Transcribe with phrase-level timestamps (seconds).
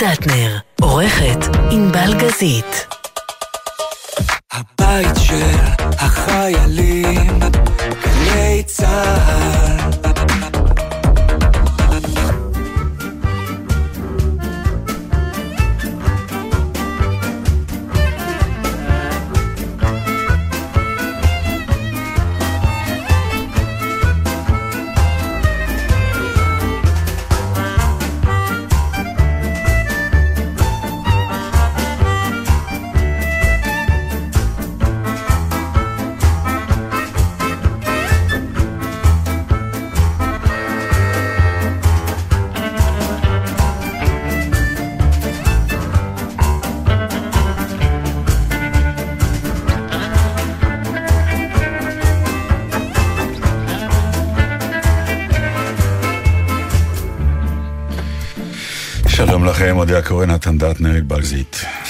[0.00, 1.38] דטנר, עורכת
[1.70, 2.86] ענבל גזית.
[4.52, 6.89] הבית של החיילים,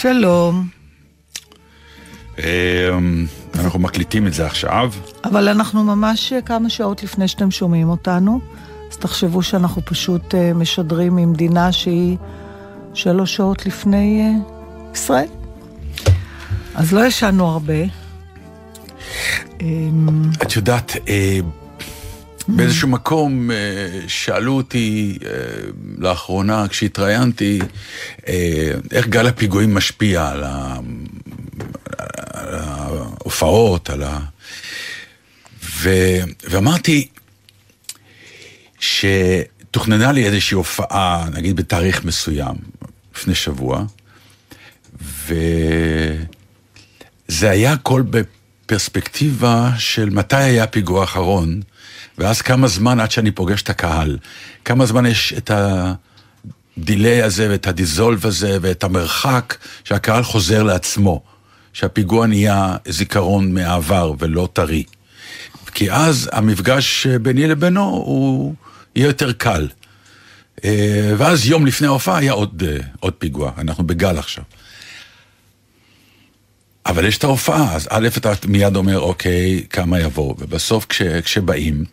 [0.02, 0.68] שלום.
[2.38, 4.93] אמ, אנחנו מקליטים את זה עכשיו.
[5.24, 8.40] אבל אנחנו ממש אה, כמה שעות לפני שאתם שומעים אותנו,
[8.90, 12.16] אז תחשבו שאנחנו פשוט אה, משדרים ממדינה שהיא
[12.95, 14.52] שלוש שעות לפני אה,
[14.95, 15.28] ישראל.
[16.74, 17.82] אז לא ישנו הרבה.
[20.43, 20.93] את יודעת,
[22.56, 23.56] באיזשהו מקום אה,
[24.09, 25.30] שאלו אותי אה,
[25.98, 27.60] לאחרונה, כשהתראיינתי,
[28.29, 30.45] אה, איך גל הפיגועים משפיע על
[32.54, 34.18] ההופעות, על ה...
[35.62, 35.90] ו...
[36.45, 37.09] ואמרתי
[38.80, 42.54] שתוכננה לי איזושהי הופעה, נגיד בתאריך מסוים,
[43.16, 43.84] לפני שבוע,
[45.26, 46.21] וזה
[47.51, 51.60] היה הכל בפרספקטיבה של מתי היה הפיגוע האחרון,
[52.18, 54.18] ואז כמה זמן עד שאני פוגש את הקהל.
[54.64, 55.50] כמה זמן יש את
[56.76, 61.22] ה delay הזה ואת ה dissolve הזה ואת המרחק שהקהל חוזר לעצמו,
[61.72, 64.84] שהפיגוע נהיה זיכרון מהעבר ולא טרי.
[65.75, 68.54] כי אז המפגש ביני לבינו הוא
[68.97, 69.69] יהיה יותר קל.
[70.65, 74.44] אה, ואז יום לפני ההופעה היה עוד, אה, עוד פיגוע, אנחנו בגל עכשיו.
[76.87, 81.84] אבל יש את ההופעה, אז א', אתה מיד אומר, אוקיי, כמה יבואו, ובסוף כש, כשבאים,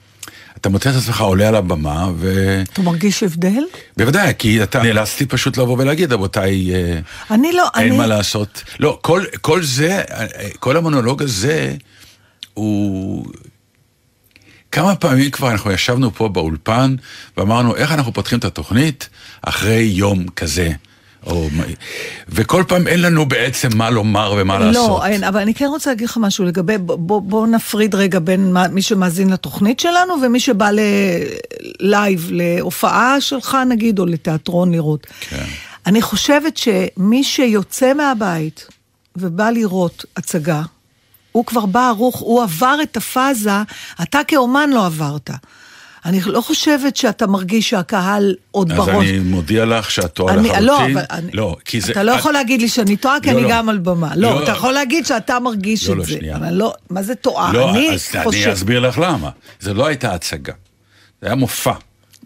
[0.61, 2.61] אתה מוצא את עצמך עולה על הבמה, ו...
[2.73, 3.63] אתה מרגיש הבדל?
[3.97, 6.99] בוודאי, כי אתה נאלצתי פשוט לבוא ולהגיד, רבותיי, אה,
[7.31, 7.97] אני לא, אין אני...
[7.97, 8.63] מה לעשות.
[8.79, 10.25] לא, כל, כל זה, אה,
[10.59, 11.75] כל המונולוג הזה,
[12.53, 13.25] הוא...
[14.71, 16.95] כמה פעמים כבר אנחנו ישבנו פה באולפן
[17.37, 19.09] ואמרנו איך אנחנו פותחים את התוכנית
[19.41, 20.71] אחרי יום כזה.
[21.27, 21.47] או...
[22.29, 24.89] וכל פעם אין לנו בעצם מה לומר ומה לעשות.
[24.89, 28.55] לא, אין, אבל אני כן רוצה להגיד לך משהו לגבי, בוא, בוא, נפריד רגע בין
[28.71, 30.69] מי שמאזין לתוכנית שלנו ומי שבא
[31.81, 35.07] ללייב, להופעה שלך נגיד, או לתיאטרון לראות.
[35.19, 35.45] כן.
[35.85, 38.67] אני חושבת שמי שיוצא מהבית
[39.15, 40.61] ובא לראות הצגה,
[41.31, 43.51] הוא כבר בא ערוך, הוא עבר את הפאזה,
[44.01, 45.29] אתה כאומן לא עברת.
[46.07, 48.89] אני לא חושבת שאתה מרגיש שהקהל עוד אז בראש.
[49.09, 50.65] אני מודיע לך שאת טועה אני, לחלוטין.
[50.65, 51.91] לא, אבל אני, לא, כי זה...
[51.91, 53.49] אתה לא את- יכול להגיד לי שאני טועה, כי לא, אני לא.
[53.51, 54.15] גם על במה.
[54.15, 54.43] לא, לא.
[54.43, 56.11] אתה יכול להגיד שאתה מרגיש לא, את לא, זה.
[56.11, 56.35] שנייה.
[56.35, 57.53] אבל לא, מה זה טועה?
[57.53, 58.49] לא, אני אז אני חושב...
[58.49, 59.29] אסביר לך למה.
[59.59, 60.53] זה לא הייתה הצגה.
[61.21, 61.73] זה היה מופע.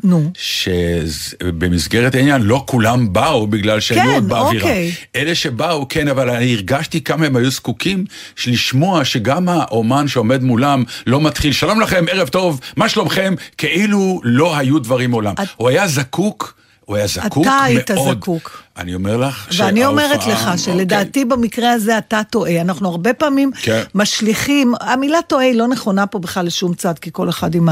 [0.03, 0.31] נו.
[0.37, 4.63] שבמסגרת העניין לא כולם באו בגלל שהיו כן, עוד באווירה.
[4.63, 4.91] אוקיי.
[5.15, 8.05] אלה שבאו, כן, אבל אני הרגשתי כמה הם היו זקוקים
[8.47, 13.33] לשמוע שגם האומן שעומד מולם לא מתחיל, שלום לכם, ערב טוב, מה שלומכם?
[13.57, 15.33] כאילו לא היו דברים מעולם.
[15.33, 16.53] את- הוא היה זקוק,
[16.85, 18.17] הוא היה זקוק אתה היית מאוד.
[18.17, 18.63] זקוק.
[18.77, 22.61] אני אומר לך ואני אומרת שההופעה- לך שלדעתי במקרה הזה אתה טועה.
[22.61, 23.81] אנחנו הרבה פעמים כן.
[23.95, 27.69] משליכים, המילה טועה היא לא נכונה פה בכלל לשום צד, כי כל אחד עם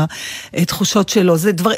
[0.54, 1.38] התחושות שלו.
[1.38, 1.78] זה דברים,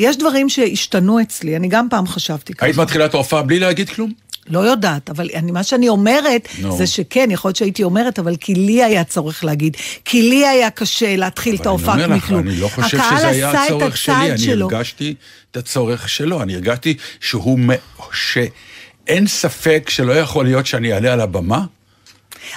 [0.00, 2.66] יש דברים שהשתנו אצלי, אני גם פעם חשבתי ככה.
[2.66, 4.12] היית מתחילה את ההופעה בלי להגיד כלום?
[4.48, 6.76] לא יודעת, אבל אני, מה שאני אומרת, נו.
[6.76, 9.76] זה שכן, יכול להיות שהייתי אומרת, אבל כי לי היה צורך להגיד.
[10.04, 12.40] כי לי היה קשה להתחיל את אבל ההופעה אני אומר לך, מכלום.
[12.40, 14.66] אני לא חושב שזה היה הצורך שלי, אני שלו.
[14.72, 15.14] הרגשתי
[15.50, 17.70] את הצורך שלו, אני הרגשתי שהוא, מ-
[18.12, 21.64] שאין ספק שלא יכול להיות שאני אעלה על הבמה,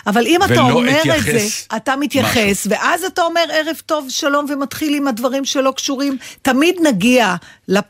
[0.08, 4.46] אבל אם אתה אומר את זה, אתייחס אתה מתייחס, ואז אתה אומר ערב טוב, שלום,
[4.50, 7.36] ומתחיל עם הדברים שלא קשורים, תמיד נגיע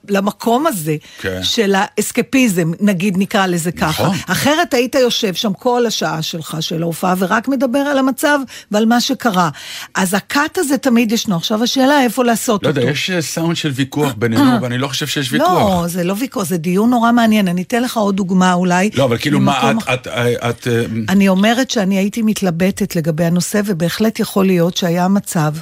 [0.10, 1.40] למקום הזה כן.
[1.44, 4.04] של האסקפיזם, נגיד נקרא לזה ככה.
[4.04, 4.18] נכון.
[4.28, 8.40] אחרת היית יושב שם כל השעה שלך של ההופעה ורק מדבר על המצב
[8.72, 9.50] ועל מה שקרה.
[9.96, 11.36] אז הקאט הזה תמיד ישנו.
[11.36, 12.80] עכשיו השאלה איפה לעשות לא אותו.
[12.80, 15.50] יודע, יש אה, סאונד של ויכוח בינינו, ואני לא חושב שיש ויכוח.
[15.50, 17.48] לא, זה לא ויכוח, זה דיון נורא מעניין.
[17.48, 18.90] אני אתן לך עוד דוגמה אולי.
[18.94, 20.08] לא, אבל כאילו מה, את, את, את,
[20.50, 25.54] את, אה, אני אומרת שאני הייתי מתלבטת לגבי הנושא, ובהחלט יכול להיות שהיה מצב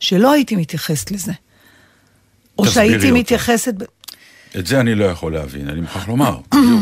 [0.00, 1.32] שלא הייתי מתייחסת לזה.
[2.58, 3.18] או שהייתי אותו.
[3.18, 3.72] מתייחסת...
[4.58, 6.80] את זה אני לא יכול להבין, אני מוכרח לומר, בדיוק.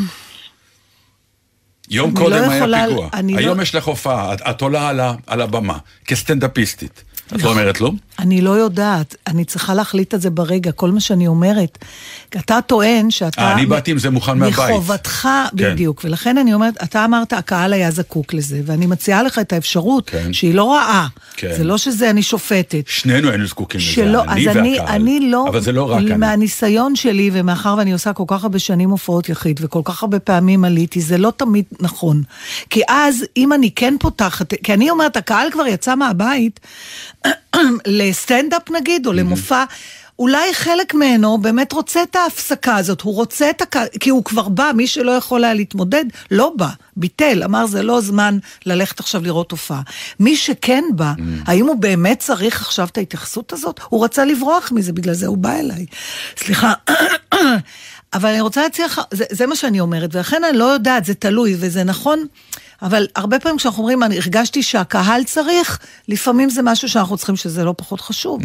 [1.90, 3.08] יום קודם לא היה יכולה- פיגוע.
[3.38, 7.04] היום לא- יש לך הופעה, את- את עולה על על הבמה, כסטנדאפיסטית.
[7.34, 7.90] את לא אומרת לא?
[8.18, 11.78] אני לא יודעת, אני צריכה להחליט את זה ברגע, כל מה שאני אומרת.
[12.36, 13.40] אתה טוען שאתה...
[13.40, 14.70] אה, אני באתי עם זה מוכן מהבית.
[14.70, 15.28] מחובתך,
[15.58, 15.72] כן.
[15.72, 16.00] בדיוק.
[16.04, 20.32] ולכן אני אומרת, אתה אמרת, הקהל היה זקוק לזה, ואני מציעה לך את האפשרות, כן.
[20.32, 21.06] שהיא לא רעה.
[21.36, 21.54] כן.
[21.56, 22.84] זה לא שזה אני שופטת.
[22.86, 24.94] שנינו היינו זקוקים לזה, שלא, אני אז אני, והקהל.
[24.94, 26.16] אני לא, אבל זה לא רק אני.
[26.16, 30.64] מהניסיון שלי, ומאחר ואני עושה כל כך הרבה שנים הופעות יחיד, וכל כך הרבה פעמים
[30.64, 32.22] עליתי, זה לא תמיד נכון.
[32.70, 36.60] כי אז, אם אני כן פותחת, כי אני אומרת, הקהל כבר יצא מהבית
[37.86, 39.64] לסטנדאפ נגיד, או למופע.
[40.18, 44.48] אולי חלק ממנו באמת רוצה את ההפסקה הזאת, הוא רוצה את הקהל, כי הוא כבר
[44.48, 49.22] בא, מי שלא יכול היה להתמודד, לא בא, ביטל, אמר זה לא זמן ללכת עכשיו
[49.22, 49.80] לראות הופעה.
[50.20, 51.12] מי שכן בא,
[51.46, 53.80] האם הוא באמת צריך עכשיו את ההתייחסות הזאת?
[53.88, 55.86] הוא רצה לברוח מזה, בגלל זה הוא בא אליי.
[56.36, 56.72] סליחה.
[58.14, 61.14] אבל אני רוצה להציע לך, זה, זה מה שאני אומרת, ולכן אני לא יודעת, זה
[61.14, 62.26] תלוי, וזה נכון,
[62.82, 65.78] אבל הרבה פעמים כשאנחנו אומרים, אני הרגשתי שהקהל צריך,
[66.08, 68.42] לפעמים זה משהו שאנחנו צריכים שזה לא פחות חשוב.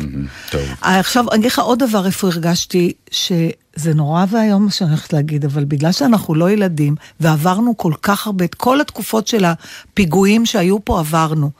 [0.51, 0.61] טוב.
[0.81, 5.45] עכשיו, אני אגיד לך עוד דבר איפה הרגשתי שזה נורא ואיום מה שאני הולכת להגיד,
[5.45, 10.85] אבל בגלל שאנחנו לא ילדים, ועברנו כל כך הרבה, את כל התקופות של הפיגועים שהיו
[10.85, 11.51] פה עברנו,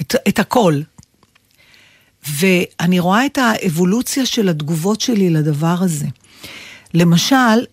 [0.00, 0.80] את, את הכל.
[2.40, 6.06] ואני רואה את האבולוציה של התגובות שלי לדבר הזה.
[6.94, 7.64] למשל,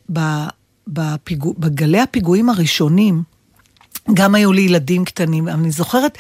[0.87, 3.23] בפיגוע, בגלי הפיגועים הראשונים,
[4.13, 6.17] גם היו לי ילדים קטנים, אני זוכרת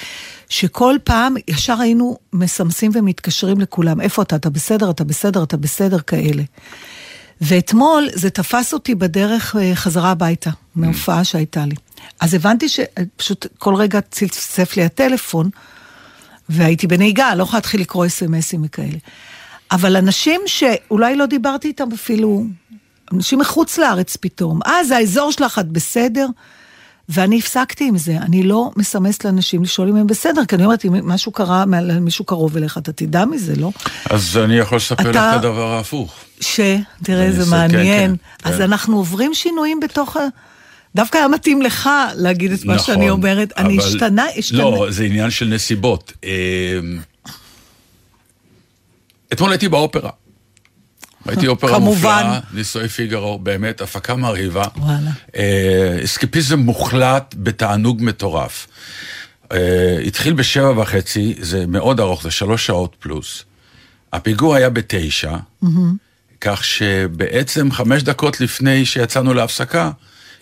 [0.49, 4.35] שכל פעם ישר היינו מסמסים ומתקשרים לכולם, איפה אתה?
[4.35, 4.89] אתה בסדר?
[4.89, 5.43] אתה בסדר?
[5.43, 5.99] אתה בסדר?
[5.99, 6.43] כאלה.
[7.41, 11.75] ואתמול זה תפס אותי בדרך אה, חזרה הביתה, מהופעה שהייתה לי.
[12.19, 15.49] אז הבנתי שפשוט כל רגע צלצף לי הטלפון,
[16.49, 18.97] והייתי בנהיגה, לא יכולה להתחיל לקרוא אס.אם.אסים וכאלה.
[19.71, 22.45] אבל אנשים שאולי לא דיברתי איתם אפילו,
[23.13, 26.27] אנשים מחוץ לארץ פתאום, אה, זה האזור שלך, את בסדר?
[27.13, 30.85] ואני הפסקתי עם זה, אני לא מסמסת לאנשים לשאול אם הם בסדר, כי אני אומרת,
[30.85, 33.71] אם משהו קרה למישהו קרוב אליך, אתה תדע מזה, לא?
[34.09, 36.15] אז אני יכול לספר לך אתה- את הדבר ההפוך.
[36.41, 36.59] ש...
[37.03, 38.15] תראה, אני זה אעשה- מעניין.
[38.15, 38.61] כן, כן, אז כן.
[38.61, 40.19] אנחנו עוברים שינויים בתוך ה...
[40.95, 43.53] דווקא היה מתאים לך להגיד את מה נכון, שאני אומרת.
[43.57, 44.59] אני אבל- השתנה, השתנה.
[44.59, 46.13] לא, זה עניין של נסיבות.
[46.23, 46.29] אמ,
[49.33, 50.09] אתמול הייתי באופרה.
[51.25, 51.79] הייתי אופרה.
[51.79, 54.65] מופלאה, נישואי פיגארו, באמת, הפקה מרהיבה.
[54.77, 55.11] וואלה.
[55.35, 58.67] אה, אסקפיזם מוחלט בתענוג מטורף.
[59.51, 63.43] אה, התחיל בשבע וחצי, זה מאוד ארוך, זה שלוש שעות פלוס.
[64.13, 65.37] הפיגוע היה בתשע,
[66.41, 69.91] כך שבעצם חמש דקות לפני שיצאנו להפסקה,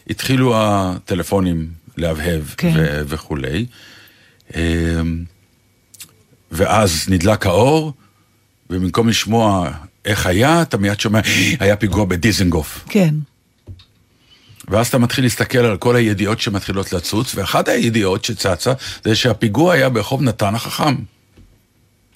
[0.10, 1.68] התחילו הטלפונים
[1.98, 2.74] להבהב כן.
[2.76, 3.66] ו- וכולי.
[4.56, 4.62] אה,
[6.52, 7.94] ואז נדלק האור,
[8.70, 9.72] ובמקום לשמוע
[10.10, 11.20] איך היה, אתה מיד שומע,
[11.60, 12.86] היה פיגוע בדיזנגוף.
[12.90, 13.16] כן.
[14.68, 18.74] ואז אתה מתחיל להסתכל על כל הידיעות שמתחילות לצוץ, ואחת הידיעות שצצה
[19.04, 20.96] זה שהפיגוע היה ברחוב נתן החכם.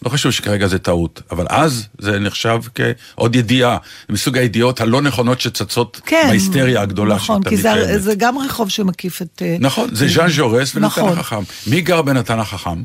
[0.06, 3.78] לא חשוב שכרגע זה טעות, אבל אז זה נחשב כעוד ידיעה,
[4.10, 6.25] מסוג הידיעות הלא נכונות שצצות כן.
[6.30, 8.01] בהיסטריה הגדולה נכון, כי שתמיד זה, קיימת.
[8.01, 9.42] זה גם רחוב שמקיף את...
[9.45, 11.18] אה, נכון, זה ז'אן ז'ורס ונתן נכון.
[11.18, 11.44] החכם.
[11.68, 12.84] מי גר בנתן החכם?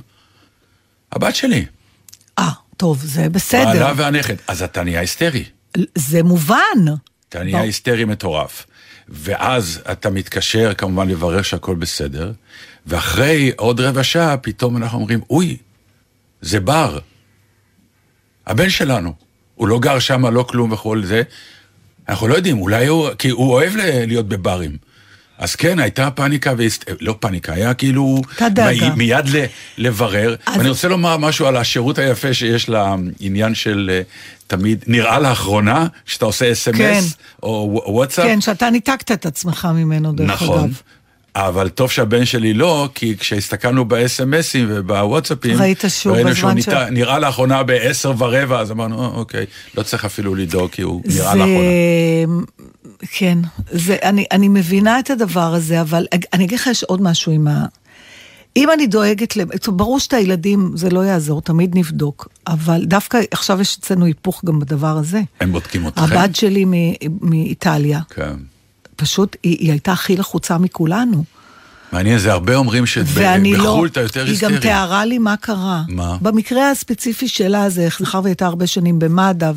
[1.13, 1.65] הבת שלי.
[2.79, 3.65] טוב, זה בסדר.
[3.65, 4.35] בעלה והנכד.
[4.49, 5.45] אז אתה נהיה היסטרי.
[5.95, 6.85] זה מובן.
[7.29, 7.63] אתה נהיה לא.
[7.63, 8.67] היסטרי מטורף.
[9.09, 12.33] ואז אתה מתקשר כמובן לברר שהכל בסדר,
[12.87, 15.57] ואחרי עוד רבע שעה פתאום אנחנו אומרים, אוי,
[16.41, 16.99] זה בר.
[18.47, 19.15] הבן שלנו.
[19.55, 21.23] הוא לא גר שם, לא כלום וכל זה.
[22.09, 23.73] אנחנו לא יודעים, אולי הוא, כי הוא אוהב
[24.07, 24.77] להיות בברים.
[25.39, 26.85] אז כן, הייתה פאניקה, והסת...
[27.01, 28.23] לא פאניקה, היה כאילו...
[28.41, 28.89] הייתה.
[28.89, 29.45] מי- מיד ל...
[29.79, 30.37] לברר.
[30.47, 34.03] אז- ואני רוצה לומר משהו על השירות היפה שיש לעניין של אה,
[34.47, 36.79] תמיד, נראה לאחרונה, שאתה עושה אס.אם.אס,
[37.13, 37.23] כן.
[37.43, 38.25] או וואטסאפ.
[38.25, 40.61] כן, שאתה ניתקת את עצמך ממנו, דרך נכון.
[40.65, 40.81] אגב.
[41.47, 46.95] אבל טוב שהבן שלי לא, כי כשהסתכלנו ב-SMSים ובוואטסאפים, ראית שוב ראינו בזמן שהוא ניתן,
[46.95, 51.33] נראה לאחרונה בעשר ורבע, אז אמרנו, "אה, אוקיי, לא צריך אפילו לדאוג, כי הוא נראה
[51.33, 51.39] זה...
[51.39, 52.43] לאחרונה.
[53.13, 53.39] כן,
[53.73, 57.49] זה, אני, אני מבינה את הדבר הזה, אבל אני אגיד לך, יש עוד משהו עם
[57.49, 57.65] ה...
[58.57, 59.35] אם אני דואגת,
[59.69, 64.59] ברור שאת הילדים, זה לא יעזור, תמיד נבדוק, אבל דווקא עכשיו יש אצלנו היפוך גם
[64.61, 65.21] בדבר הזה.
[65.41, 66.03] הם בודקים אתכם.
[66.03, 68.35] הבת שלי מ- מאיטליה, כן.
[68.99, 71.25] פשוט, היא, היא הייתה הכי לחוצה מכולנו.
[71.93, 73.59] מעניין, זה הרבה אומרים ואני לא...
[73.59, 74.55] שבחו"ל אתה יותר היא היסטרי.
[74.55, 75.83] גם תיארה לי מה קרה.
[75.89, 76.17] מה?
[76.23, 79.53] במקרה הספציפי שלה, זה מאחר והיא הייתה הרבה שנים במד"א,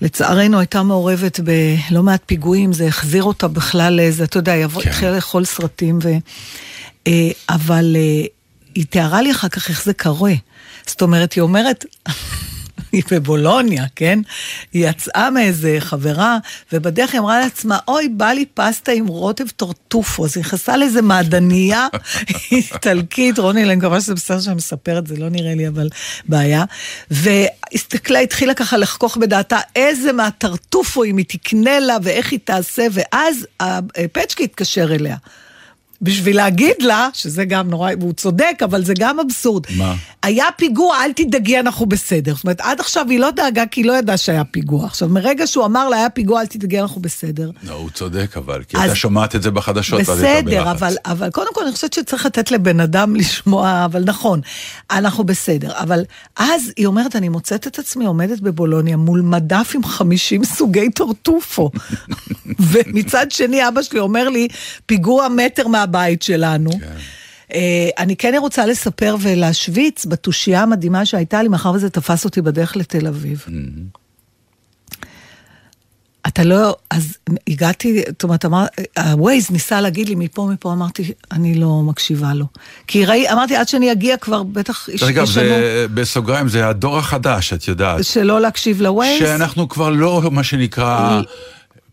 [0.00, 4.88] ולצערנו הייתה מעורבת בלא מעט פיגועים, זה החזיר אותה בכלל לאיזה, אתה יודע, היא כן.
[4.88, 6.08] התחילה לאכול סרטים, ו...
[7.06, 8.26] אה, אבל אה,
[8.74, 10.34] היא תיארה לי אחר כך איך זה קורה.
[10.86, 11.84] זאת אומרת, היא אומרת...
[12.92, 14.18] היא בבולוניה, כן?
[14.72, 16.38] היא יצאה מאיזה חברה,
[16.72, 20.24] ובדרך היא אמרה לעצמה, אוי, בא לי פסטה עם רוטב טורטופו.
[20.24, 21.86] אז היא נכנסה לאיזה מעדניה
[22.52, 25.88] איטלקית, רוני, אני מקווה שזה בסדר שאני מספרת, זה לא נראה לי אבל
[26.28, 26.64] בעיה.
[27.10, 33.46] והסתכלה, התחילה ככה לחכוך בדעתה איזה מהטרטופו אם היא תקנה לה ואיך היא תעשה, ואז
[33.60, 35.16] הפצ'קי התקשר אליה.
[36.02, 39.62] בשביל להגיד לה, שזה גם נורא, והוא צודק, אבל זה גם אבסורד.
[39.76, 39.94] מה?
[40.22, 42.34] היה פיגוע, אל תדאגי, אנחנו בסדר.
[42.34, 44.86] זאת אומרת, עד עכשיו היא לא דאגה כי היא לא ידעה שהיה פיגוע.
[44.86, 47.50] עכשיו, מרגע שהוא אמר לה, היה פיגוע, אל תדאגי, אנחנו בסדר.
[47.62, 49.98] לא, הוא צודק אבל, כי אז- אתה שומעת את זה בחדשות.
[49.98, 50.82] ואז אתה בסדר, בלחץ.
[50.82, 54.40] אבל, אבל קודם כל אני חושבת שצריך לתת לבן אדם לשמוע, אבל נכון,
[54.90, 55.72] אנחנו בסדר.
[55.78, 56.04] אבל
[56.36, 61.70] אז היא אומרת, אני מוצאת את עצמי עומדת בבולוניה מול מדף עם 50 סוגי טורטופו.
[62.70, 64.48] ומצד שני, אבא שלי אומר לי,
[64.86, 66.70] פיגוע מטר מהבית שלנו.
[67.54, 72.76] אה, אני כן רוצה לספר ולהשוויץ בתושייה המדהימה שהייתה לי, מאחר וזה תפס אותי בדרך
[72.76, 73.44] לתל אביב.
[76.26, 77.16] אתה לא, אז
[77.48, 78.66] הגעתי, זאת אומרת, אמר,
[78.98, 82.46] הווייז ניסה להגיד לי מפה, מפה, אמרתי, אני לא מקשיבה לו.
[82.86, 86.98] כי ראי, אמרתי, עד שאני אגיע כבר, בטח יש אגב, יש זה, בסוגריים, זה הדור
[86.98, 88.04] החדש, את יודעת.
[88.04, 89.18] שלא להקשיב לווייז.
[89.18, 91.20] שאנחנו כבר לא, מה שנקרא,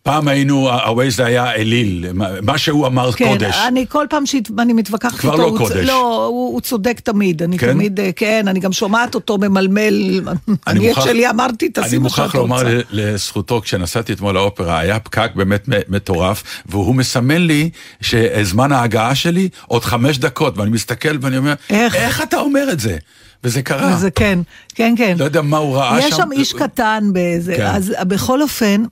[0.04, 2.06] פעם היינו, ה-Waze זה היה אליל,
[2.42, 3.56] מה- שהוא אמר כן, קודש.
[3.68, 5.76] אני כל פעם שאני מתווכחת כבר איתו, לא הוא קודש.
[5.88, 7.74] לא, הוא, הוא צודק תמיד, אני כן?
[7.74, 10.22] תמיד, אה, כן, אני גם שומעת אותו ממלמל,
[10.68, 12.70] אני את מוכרח- שלי אמרתי, תעשי אני מה מוכרח שאת לומר רוצה.
[12.70, 17.70] ל- לזכותו, כשנסעתי אתמול לאופרה, היה פקק באמת מטורף, והוא מסמן לי
[18.02, 21.96] שזמן ההגעה שלי עוד חמש דקות, ואני מסתכל ואני אומר, איך?
[21.96, 22.98] איך אתה אומר את זה?
[23.44, 23.94] וזה קרה.
[23.96, 24.40] וזה כן,
[24.76, 25.16] כן, כן.
[25.20, 26.08] לא יודע מה הוא ראה שם.
[26.08, 27.66] יש שם איש קטן באיזה, כן.
[27.66, 28.84] אז בכל אופן,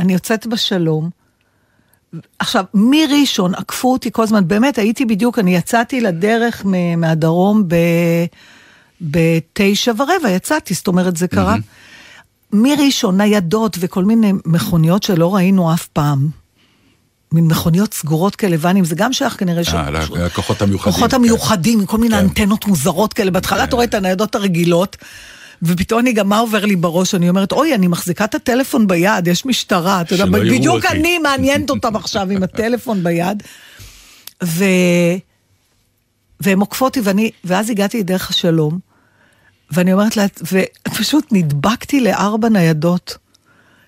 [0.00, 1.10] אני יוצאת בשלום.
[2.38, 6.66] עכשיו, מראשון עקפו אותי כל הזמן, באמת, הייתי בדיוק, אני יצאתי לדרך
[6.96, 7.76] מהדרום ב...
[9.00, 11.56] בתשע ורבע, יצאתי, זאת אומרת, זה קרה.
[12.52, 16.28] מראשון, ניידות וכל מיני מכוניות שלא ראינו אף פעם.
[17.32, 19.74] מין מכוניות סגורות כאלה, ואנים, זה גם שייך כנראה ש...
[19.74, 20.92] אה, לכוחות המיוחדים.
[20.92, 21.16] הכוחות כן.
[21.16, 22.22] המיוחדים, עם כל מיני כן.
[22.22, 23.30] אנטנות מוזרות כאלה.
[23.30, 24.96] בהתחלה אתה רואה את הניידות הרגילות,
[25.62, 27.14] ופתאום אני גם, מה עובר לי בראש?
[27.14, 31.18] אני אומרת, אוי, אני מחזיקה את הטלפון ביד, יש משטרה, אתה יודע, בדיוק אותי." אני
[31.18, 33.42] מעניינת אותם עכשיו עם הטלפון ביד.
[34.44, 34.64] ו...
[36.40, 38.78] והן עוקפות אותי, ואני, ואז הגעתי לדרך השלום,
[39.70, 40.26] ואני אומרת לה,
[40.88, 43.16] ופשוט נדבקתי לארבע ניידות.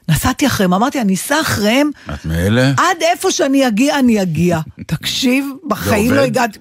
[0.09, 2.73] נסעתי אחריהם, אמרתי, אני אסע אחריהם, את מאלה?
[2.77, 4.61] עד איפה שאני אגיע, אני אגיע.
[4.87, 6.15] תקשיב, בחיים?
[6.15, 6.59] לא הגעתי,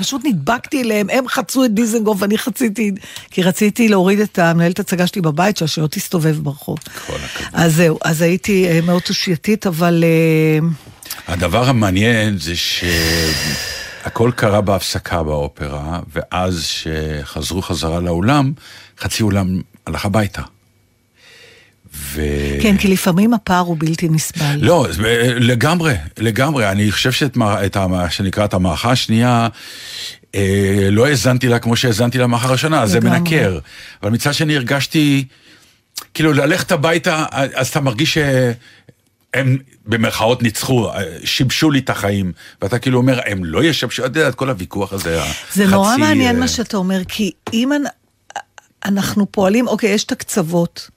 [0.00, 2.92] פשוט נדבקתי אליהם, הם חצו את דיזנגוף, אני חציתי,
[3.30, 6.78] כי רציתי להוריד את המנהלת הצגה שלי בבית, שלה, שלא תסתובב ברחוב.
[7.06, 7.48] כל הכבוד.
[7.52, 10.04] אז זהו, אז הייתי אה, מאוד תושייתית, אבל...
[10.06, 10.68] אה,
[11.28, 18.52] הדבר המעניין זה שהכל קרה בהפסקה באופרה, ואז שחזרו חזרה לאולם,
[19.00, 20.42] חצי אולם הלך הביתה.
[21.94, 22.22] ו...
[22.62, 24.58] כן, כי לפעמים הפער הוא בלתי נסבל.
[24.60, 25.02] לא, זה-
[25.40, 26.70] לגמרי, לגמרי.
[26.70, 29.48] אני חושב שאת מה את ה- מה שנקרא את המערכה השנייה,
[30.34, 33.00] אה, לא האזנתי לה כמו שהאזנתי לה הראשונה, אז זה.
[33.00, 33.58] מנקר.
[34.02, 35.24] אבל מצד שני הרגשתי,
[36.14, 38.14] כאילו ללכת הביתה, אז אתה מרגיש
[39.34, 39.56] שהם
[39.86, 40.88] במרכאות ניצחו,
[41.24, 42.32] שיבשו לי את החיים.
[42.62, 45.20] ואתה כאילו אומר, הם לא ישבשו, אתה יודע, את כל הוויכוח הזה, זה
[45.64, 47.90] החצי, נורא מעניין אה, מה שאתה אומר, כי אם אנ-
[48.84, 50.90] אנחנו פועלים, אוקיי, יש את הקצוות,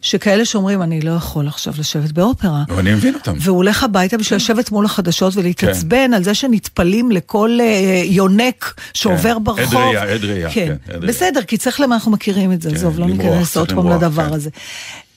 [0.00, 2.64] שכאלה שאומרים, אני לא יכול עכשיו לשבת באופרה.
[2.78, 3.34] אני מבין אותם.
[3.40, 5.40] והוא הולך הביתה בשביל לשבת מול החדשות כן.
[5.40, 9.74] ולהתעצבן על זה שנטפלים לכל אה, יונק שעובר כן, ברחוב.
[9.74, 11.00] עד ראייה, עד ראייה, כן, כן.
[11.00, 14.28] בסדר, כי צריך למה אנחנו מכירים את זה, כן, עזוב, לא ניכנס עוד פעם לדבר
[14.28, 14.34] כן.
[14.34, 14.50] הזה.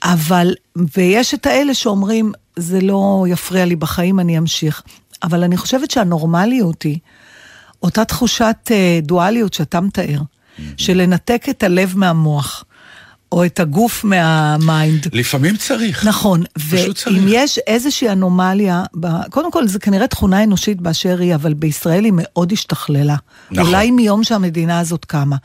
[0.03, 0.53] אבל,
[0.98, 4.81] ויש את האלה שאומרים, זה לא יפריע לי בחיים, אני אמשיך.
[5.24, 6.98] אבל אני חושבת שהנורמליות היא
[7.83, 10.19] אותה תחושת אה, דואליות שאתה מתאר,
[10.77, 12.63] של לנתק את הלב מהמוח,
[13.31, 15.07] או את הגוף מה mind.
[15.13, 16.05] לפעמים צריך.
[16.05, 17.17] נכון, פשוט צריך.
[17.17, 22.03] ואם יש איזושהי אנומליה, ב- קודם כל זה כנראה תכונה אנושית באשר היא, אבל בישראל
[22.03, 23.15] היא מאוד השתכללה.
[23.51, 23.67] נכון.
[23.67, 25.36] אולי מיום שהמדינה הזאת קמה.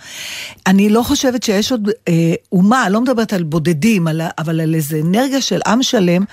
[0.67, 5.00] אני לא חושבת שיש עוד אה, אומה, לא מדברת על בודדים, על, אבל על איזה
[5.05, 6.25] אנרגיה של עם שלם,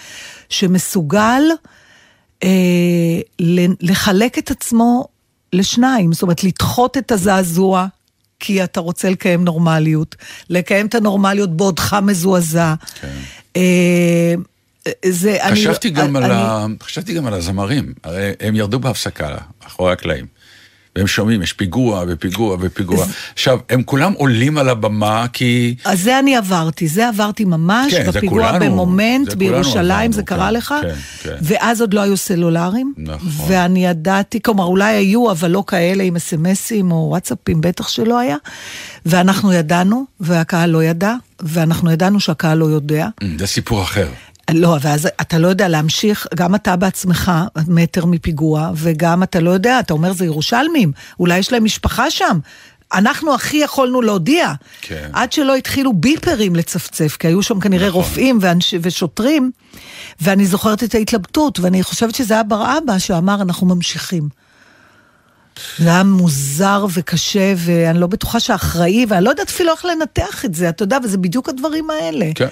[0.49, 1.41] שמסוגל
[2.43, 2.49] אה,
[3.81, 5.07] לחלק את עצמו
[5.53, 7.87] לשניים, זאת אומרת, לדחות את הזעזוע.
[8.41, 10.15] כי אתה רוצה לקיים נורמליות,
[10.49, 12.73] לקיים את הנורמליות בעודך מזועזע.
[13.01, 13.07] כן.
[13.55, 14.33] אה,
[15.05, 16.65] זה, אני, חשבתי גם, אני, על ה...
[16.81, 20.25] חשבתי גם על הזמרים, הרי הם ירדו בהפסקה, אחורי הקלעים.
[20.95, 23.05] והם שומעים, יש פיגוע ופיגוע ופיגוע.
[23.33, 25.75] עכשיו, הם כולם עולים על הבמה כי...
[25.85, 30.13] אז זה אני עברתי, זה עברתי ממש, כן, זה בפיגוע כולנו, במומנט זה בירושלים, עברנו,
[30.13, 30.73] זה קרה כן, לך?
[30.81, 30.93] כן,
[31.23, 31.35] כן.
[31.41, 32.93] ואז עוד לא היו סלולרים.
[32.97, 33.45] נכון.
[33.47, 38.37] ואני ידעתי, כלומר, אולי היו, אבל לא כאלה עם אס.אם.אסים או וואטסאפים, בטח שלא היה.
[39.05, 43.07] ואנחנו ידענו, והקהל לא ידע, ואנחנו ידענו שהקהל לא יודע.
[43.37, 44.07] זה סיפור אחר.
[44.53, 47.31] לא, ואז אתה לא יודע להמשיך, גם אתה בעצמך
[47.67, 52.39] מטר מפיגוע, וגם אתה לא יודע, אתה אומר זה ירושלמים, אולי יש להם משפחה שם.
[52.93, 55.09] אנחנו הכי יכולנו להודיע, כן.
[55.13, 58.01] עד שלא התחילו ביפרים לצפצף, כי היו שם כנראה נכון.
[58.01, 59.51] רופאים ואנש, ושוטרים,
[60.21, 64.29] ואני זוכרת את ההתלבטות, ואני חושבת שזה היה בר אבא שאמר, אנחנו ממשיכים.
[65.77, 70.55] זה היה מוזר וקשה, ואני לא בטוחה שאחראי, ואני לא יודעת אפילו איך לנתח את
[70.55, 72.25] זה, אתה יודע, וזה בדיוק הדברים האלה.
[72.35, 72.47] כן.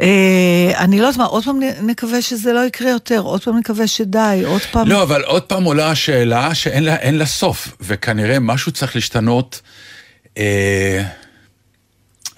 [0.00, 3.86] אה, אני לא יודעת מה, עוד פעם נקווה שזה לא יקרה יותר, עוד פעם נקווה
[3.86, 4.88] שדי, עוד פעם...
[4.88, 9.60] לא, אבל עוד פעם עולה השאלה שאין לה, לה סוף, וכנראה משהו צריך להשתנות.
[10.38, 11.04] אה,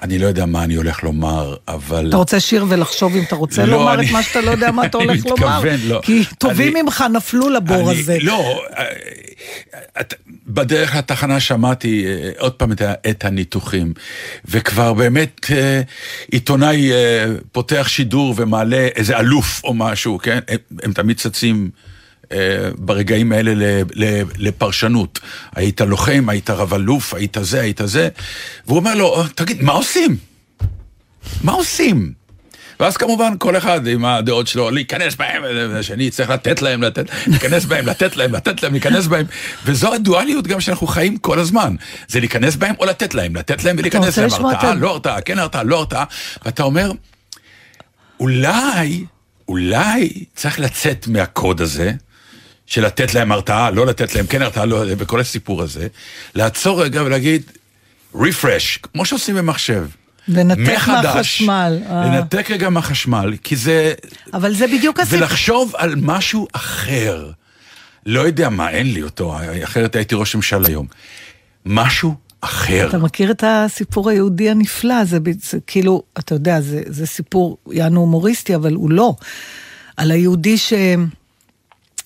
[0.03, 2.09] אני לא יודע מה אני הולך לומר, אבל...
[2.09, 4.71] אתה רוצה שיר ולחשוב אם אתה רוצה לא, לומר אני- את מה שאתה לא יודע
[4.71, 5.47] מה אתה אני הולך לומר?
[5.59, 6.01] מתכוון, לא.
[6.05, 8.19] כי טובים אני- ממך נפלו לבור אני- הזה.
[8.23, 8.85] לא, אה,
[10.01, 10.15] את-
[10.47, 12.73] בדרך לתחנה שמעתי אה, עוד פעם
[13.11, 13.93] את הניתוחים,
[14.45, 15.81] וכבר באמת אה,
[16.33, 16.91] עיתונאי
[17.53, 20.39] פותח שידור ומעלה איזה אלוף או משהו, כן?
[20.49, 21.71] הם, הם תמיד צצים.
[22.33, 23.83] אה, ברגעים האלה
[24.39, 25.19] לפרשנות.
[25.55, 28.09] היית לוחם, היית רב אלוף, היית זה, היית זה.
[28.67, 30.17] והוא אומר לו, תגיד, מה עושים?
[31.43, 32.25] מה עושים?
[32.81, 37.65] ואז כמובן כל אחד עם הדעות שלו, להיכנס בהם, והשני צריך לתת להם, לתת, להיכנס
[37.65, 39.27] בהם, לתת להם, לתת להם, להיכנס בהם,
[39.65, 41.75] וזו הדואליות גם שאנחנו חיים כל הזמן.
[42.09, 45.63] זה להיכנס בהם או לתת להם, לתת להם ולהיכנס להם, הרתעה, לא הרתעה, כן הרתעה,
[45.63, 46.05] לא הרתעה,
[46.45, 46.93] ואתה אומר,
[48.21, 49.05] אולי,
[49.49, 51.93] אולי צריך לצאת מהקוד הזה,
[52.67, 55.87] של לתת להם הרתעה, לא לתת להם, כן הרתעה, לא, וכל הסיפור הזה,
[56.35, 57.43] לעצור רגע ולהגיד,
[58.15, 59.87] רפרש, כמו שעושים במחשב.
[60.29, 62.07] לנתק מהחשמל, אה.
[62.07, 63.93] לנתק רגע מהחשמל, כי זה...
[64.35, 65.19] אבל זה בדיוק הסיפור.
[65.19, 67.31] ולחשוב על משהו אחר.
[68.07, 70.87] לא יודע מה, אין לי אותו, אחרת הייתי ראש ממשלה היום.
[71.67, 72.89] משהו אחר.
[72.89, 78.01] אתה מכיר את הסיפור היהודי הנפלא, זה, זה כאילו, אתה יודע, זה, זה סיפור יענו
[78.01, 79.15] הומוריסטי, אבל הוא לא.
[79.97, 80.73] על היהודי ש...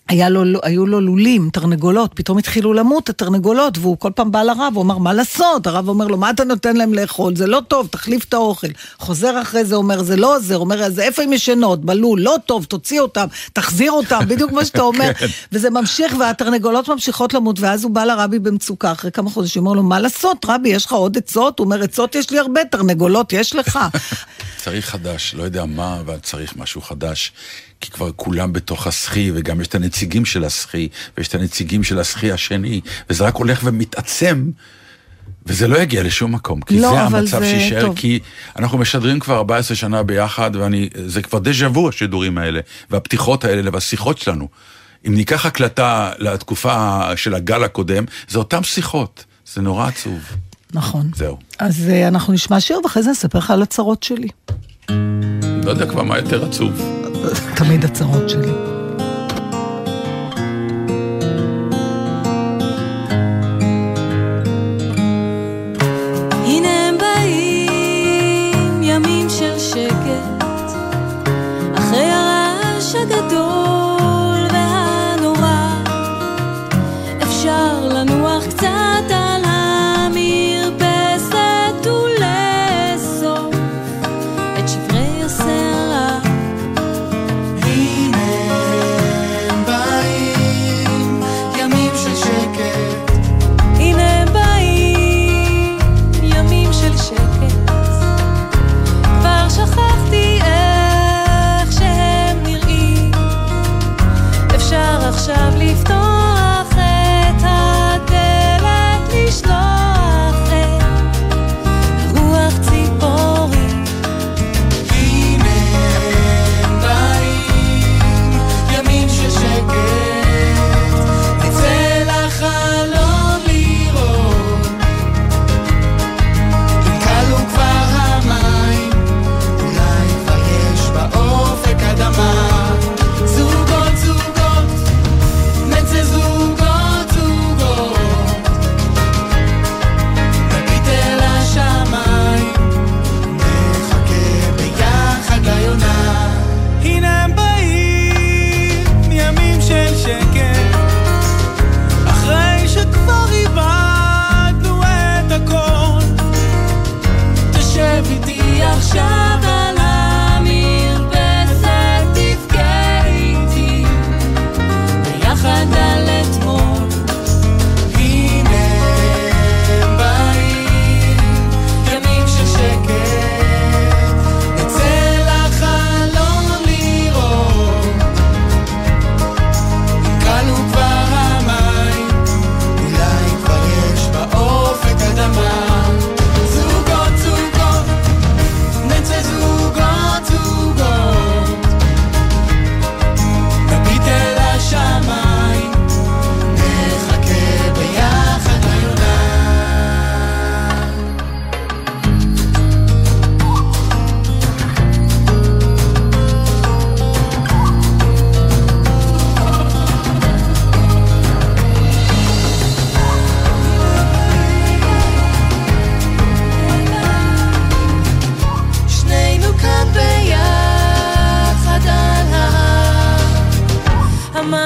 [0.08, 4.72] היה לו, היו לו לולים, תרנגולות, פתאום התחילו למות התרנגולות, והוא כל פעם בא לרב,
[4.74, 5.66] הוא אמר, מה לעשות?
[5.66, 7.36] הרב אומר לו, מה אתה נותן להם לאכול?
[7.36, 8.66] זה לא טוב, תחליף את האוכל.
[8.98, 11.84] חוזר אחרי זה, אומר, זה לא עוזר, אומר, אז איפה הם ישנות?
[11.84, 15.10] בלול, לא טוב, תוציא אותם, תחזיר אותם, בדיוק מה שאתה אומר.
[15.52, 19.82] וזה ממשיך, והתרנגולות ממשיכות למות, ואז הוא בא לרבי במצוקה, אחרי כמה חודשים, אומר לו,
[19.82, 21.58] מה לעשות, רבי, יש לך עוד עצות?
[21.58, 23.78] הוא אומר, עצות יש לי הרבה, תרנגולות יש לך.
[24.64, 27.32] צריך חדש, לא יודע מה, אבל צריך משהו חדש.
[27.80, 31.98] כי כבר כולם בתוך הסחי, וגם יש את הנציגים של הסחי, ויש את הנציגים של
[31.98, 34.50] הסחי השני, וזה רק הולך ומתעצם,
[35.46, 36.60] וזה לא יגיע לשום מקום.
[36.60, 37.96] כי לא, זה המצב זה שיישאר, טוב.
[37.96, 38.18] כי
[38.56, 42.60] אנחנו משדרים כבר 14 שנה ביחד, וזה כבר דז'ה וו השידורים האלה,
[42.90, 44.48] והפתיחות האלה, והשיחות שלנו.
[45.06, 49.24] אם ניקח הקלטה לתקופה של הגל הקודם, זה אותן שיחות.
[49.54, 50.20] זה נורא עצוב.
[50.74, 51.10] נכון.
[51.14, 51.38] זהו.
[51.58, 54.28] אז אה, אנחנו נשמע שיר, ואחרי זה נספר לך על הצרות שלי.
[55.64, 56.97] לא יודע כבר מה יותר עצוב.
[57.56, 58.77] תמיד הצרות שלי.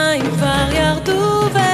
[0.02, 1.71] המים כבר ירדו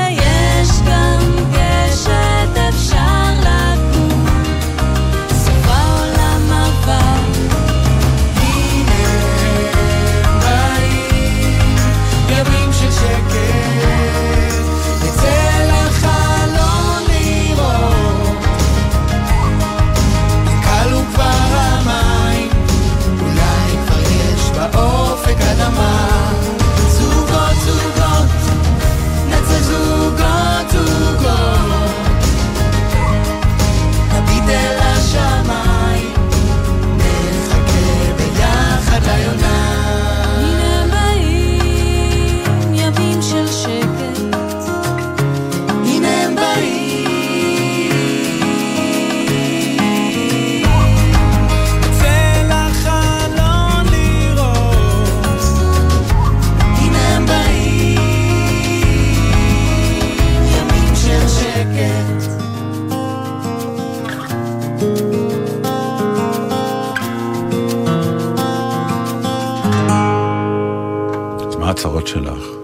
[72.18, 72.58] שלך?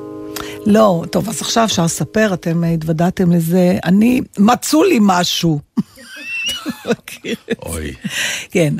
[0.66, 3.78] לא, טוב, אז עכשיו אפשר לספר, אתם אה, התוודעתם לזה.
[3.84, 5.60] אני, מצאו לי משהו.
[7.66, 7.94] אוי.
[8.50, 8.74] כן.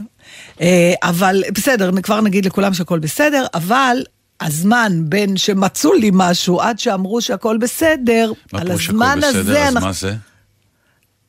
[0.61, 3.97] אה, אבל בסדר, כבר נגיד לכולם שהכל בסדר, אבל
[4.41, 9.41] הזמן בין שמצאו לי משהו עד שאמרו שהכל בסדר, מה על פירוש הזמן הכל בסדר?
[9.41, 9.87] הזה אז אנחנו...
[9.87, 10.15] מה זה?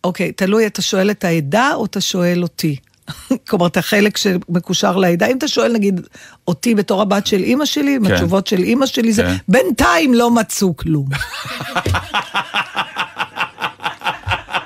[0.03, 2.75] אוקיי, תלוי, אתה שואל את העדה או אתה שואל אותי?
[3.47, 5.25] כלומר, את החלק שמקושר לעדה.
[5.25, 6.01] אם אתה שואל, נגיד,
[6.47, 8.13] אותי בתור הבת של אימא שלי, עם כן.
[8.13, 9.35] התשובות של אימא שלי, זה כן.
[9.47, 11.09] בינתיים לא מצאו כלום.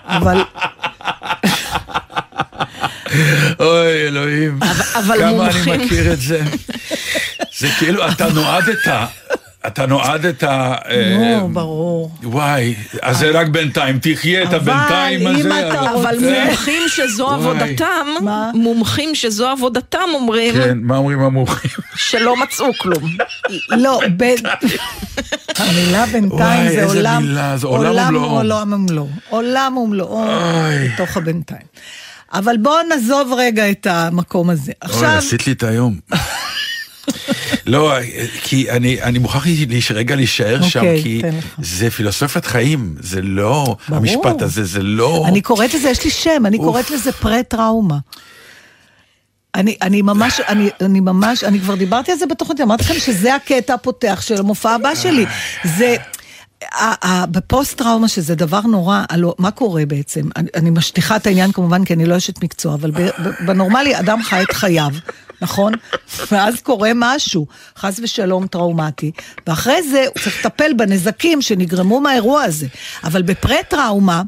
[0.08, 0.42] אבל
[3.60, 4.60] אוי, אלוהים.
[5.20, 6.44] כמה אני מכיר את זה.
[7.58, 8.88] זה כאילו, אתה נועדת,
[9.68, 10.44] אתה נועדת...
[10.44, 10.76] אה,
[11.40, 12.12] נו, ברור.
[12.24, 15.70] וואי, אז זה רק בינתיים, תחיה את אבל הבינתיים אם הזה.
[15.70, 17.28] אתה אז- אבל זה- מומחים שזו.
[17.30, 17.86] עבודתם,
[18.22, 18.52] מה?
[18.54, 21.72] מומחים שזו עבודתם אומרים כן, מה אומרים המומחים?
[21.96, 23.04] שלא מצאו כלום.
[23.70, 24.38] לא, בין...
[25.58, 27.22] המילה בינתיים וואי, זה איזה עולם...
[27.22, 28.30] מילה, זה עולם ומלואו.
[28.38, 29.08] עולם ומלואו.
[29.30, 30.88] עולם ומלואו אוי.
[30.90, 31.62] בתוך הבינתיים.
[32.34, 34.72] אבל בואו נעזוב רגע את המקום הזה.
[34.84, 35.96] אוי, עכשיו, עשית לי את היום.
[37.66, 37.94] לא,
[38.44, 41.22] כי אני, אני מוכרח להיש- רגע להישאר שם, אוקיי, כי.
[41.62, 44.02] זה פילוסופיית חיים, זה לא, ברור.
[44.02, 45.24] המשפט הזה, זה לא...
[45.28, 46.66] אני קוראת לזה, יש לי שם, אני אוף.
[46.66, 47.98] קוראת לזה פרה-טראומה.
[49.56, 53.36] אני, אני ממש, אני, אני ממש, אני כבר דיברתי על זה בתוכנית, אמרתי לכם שזה
[53.36, 55.26] הקטע הפותח של המופע הבא שלי.
[55.64, 55.96] זה...
[56.74, 60.22] ה- ה- בפוסט-טראומה, שזה דבר נורא, הלוא, מה קורה בעצם?
[60.36, 62.92] אני, אני משטיחה את העניין כמובן, כי אני לא אשת מקצוע, אבל
[63.46, 64.90] בנורמלי אדם חי את חייו,
[65.42, 65.74] נכון?
[66.32, 67.48] ואז קורה משהו,
[67.78, 69.12] חס ושלום טראומטי,
[69.48, 72.68] ואחרי זה הוא צריך לטפל בנזקים שנגרמו מהאירוע הזה.
[73.04, 74.22] אבל בפרה-טראומה,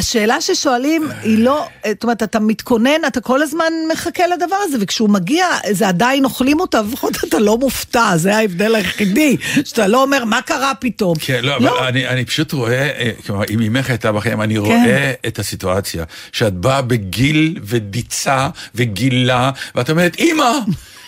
[0.00, 5.10] השאלה ששואלים היא לא, זאת אומרת, אתה מתכונן, אתה כל הזמן מחכה לדבר הזה, וכשהוא
[5.10, 10.24] מגיע, זה עדיין אוכלים אותה, לפחות אתה לא מופתע, זה ההבדל היחידי, שאתה לא אומר,
[10.24, 11.16] מה קרה פתאום?
[11.20, 15.12] כן, לא, אבל אני, אני פשוט רואה, אה, כלומר, אם אמך הייתה בחיים, אני רואה
[15.26, 20.58] את הסיטואציה, שאת באה בגיל ודיצה וגילה, ואת אומרת, אמא!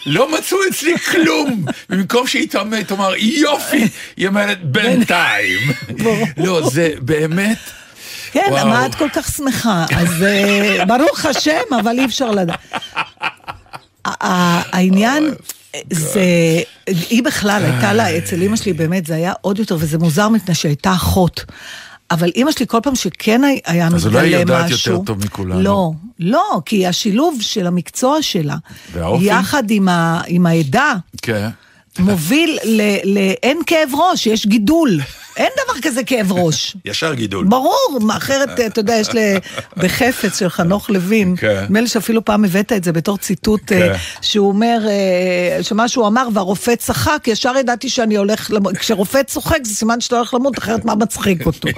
[0.07, 1.65] לא מצאו אצלי כלום!
[1.91, 3.89] במקום שהיא תאמר, יופי!
[4.17, 5.59] היא אומרת, בינתיים.
[6.37, 7.82] לא, זה באמת...
[8.33, 8.67] כן, וואו.
[8.69, 9.87] מה את כל כך שמחה?
[9.97, 12.59] אז אה, ברוך השם, אבל אי אפשר לדעת.
[14.05, 15.25] ה- ה- העניין...
[15.93, 16.23] זה,
[16.87, 20.55] היא בכלל הייתה לה, אצל אימא שלי באמת זה היה עוד יותר, וזה מוזר מפני
[20.55, 21.45] שהייתה אחות.
[22.11, 24.93] אבל אימא שלי כל פעם שכן היה- היה אז אולי היא יודעת משהו...
[24.93, 25.61] יותר טוב מכולנו.
[25.63, 28.57] לא, לא, כי השילוב של המקצוע שלה,
[28.93, 29.25] והאופי?
[29.25, 30.93] יחד עם, ה, עם העדה,
[31.23, 31.49] כן.
[31.99, 33.19] מוביל ל, ל...
[33.43, 35.01] אין כאב ראש, יש גידול.
[35.37, 36.77] אין דבר כזה כאב ראש.
[36.85, 37.47] ישר גידול.
[37.47, 39.09] ברור, אחרת, אתה יודע, יש.
[39.77, 41.63] בחפץ של חנוך לוין, כן.
[41.65, 43.95] נדמה לי שאפילו פעם הבאת את זה בתור ציטוט, אה, כן.
[44.21, 48.77] שהוא אומר, אה, שמה שהוא אמר, והרופא צחק, ישר ידעתי שאני הולך למות.
[48.77, 51.69] כשרופא צוחק זה סימן שאתה הולך למות, אחרת מה מצחיק אותו?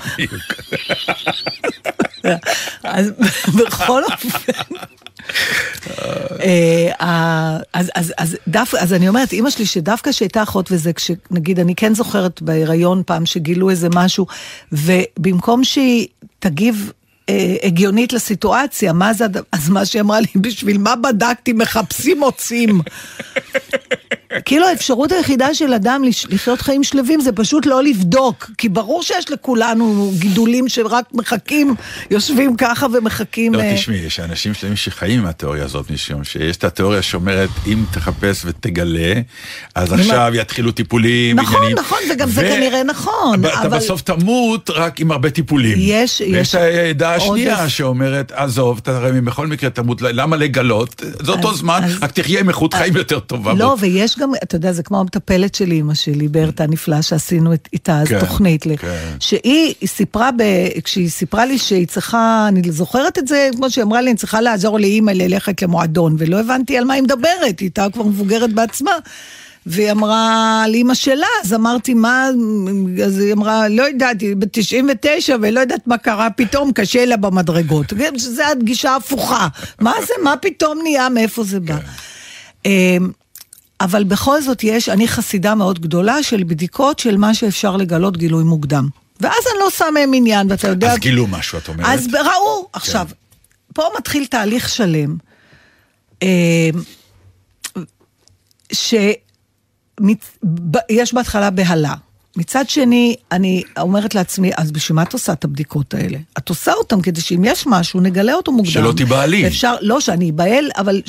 [2.84, 3.10] אז
[3.54, 4.52] בכל אופן...
[6.42, 11.60] אה, אז, אז, אז, דווקא, אז אני אומרת, אימא שלי שדווקא שהייתה אחות וזה, כשנגיד,
[11.60, 14.26] אני כן זוכרת בהיריון פעם שגילו איזה משהו,
[14.72, 16.06] ובמקום שהיא
[16.38, 16.92] תגיב
[17.28, 22.80] אה, הגיונית לסיטואציה, מה זה, אז מה שהיא אמרה לי, בשביל מה בדקתי, מחפשים מוצאים.
[24.44, 29.30] כאילו האפשרות היחידה של אדם לחיות חיים שלווים זה פשוט לא לבדוק, כי ברור שיש
[29.30, 31.74] לכולנו גידולים שרק מחכים,
[32.10, 33.54] יושבים ככה ומחכים...
[33.54, 37.48] לא, אה, תשמעי, יש אנשים שלמים שחיים עם התיאוריה הזאת, משום שיש את התיאוריה שאומרת,
[37.66, 39.12] אם תחפש ותגלה,
[39.74, 41.72] אז עכשיו יתחילו טיפולים, נכון.
[41.78, 45.78] נכון, וגם זה כנראה נכון, אתה בסוף תמות רק עם הרבה טיפולים.
[45.80, 47.68] יש- ויש יש את העדה השנייה.
[47.68, 51.02] שאומרת, עזוב, אתה הרי בכל מקרה תמות, למה לגלות?
[51.22, 53.54] זה אותו זמן, רק תחיה עם איכות חיים יותר טובה.
[53.54, 53.76] לא.
[53.80, 58.00] ויש גם, אתה יודע, זה כמו המטפלת שלי, אמא שלי, בארתה הנפלאה, שעשינו את- איתה
[58.00, 58.62] אז כן, תוכנית.
[58.78, 59.16] כן.
[59.20, 60.42] שהיא היא סיפרה, ב,
[60.84, 64.40] כשהיא סיפרה לי שהיא צריכה, אני זוכרת את זה, כמו שהיא אמרה לי, אני צריכה
[64.40, 68.92] לעזור לאימא ללכת למועדון, ולא הבנתי על מה היא מדברת, היא הייתה כבר מבוגרת בעצמה.
[69.66, 70.34] והיא אמרה
[70.68, 72.28] לאימא שלה, אז אמרתי, מה,
[73.04, 77.16] אז היא אמרה, לא יודעת, היא בת 99 ולא יודעת מה קרה פתאום, קשה לה
[77.16, 77.92] במדרגות.
[78.16, 79.48] שזה הגישה ההפוכה.
[79.80, 81.76] מה זה, מה פתאום נהיה, מאיפה זה בא?
[83.84, 88.44] אבל בכל זאת יש, אני חסידה מאוד גדולה של בדיקות של מה שאפשר לגלות גילוי
[88.44, 88.88] מוקדם.
[89.20, 90.92] ואז אני לא עושה מהם עניין, ואתה יודע...
[90.92, 91.86] אז גילו משהו, את אומרת?
[91.88, 93.08] אז ראו, עכשיו,
[93.74, 95.16] פה מתחיל תהליך שלם,
[96.22, 96.28] אמ,
[98.72, 99.14] שיש
[101.14, 101.94] בהתחלה בהלה.
[102.36, 106.18] מצד שני, אני אומרת לעצמי, אז בשביל מה את עושה את הבדיקות האלה?
[106.38, 108.70] את עושה אותן כדי שאם יש משהו, נגלה אותו מוקדם.
[108.70, 109.46] שלא תיבהלי.
[109.46, 111.02] אפשר, לא שאני אבהל, אבל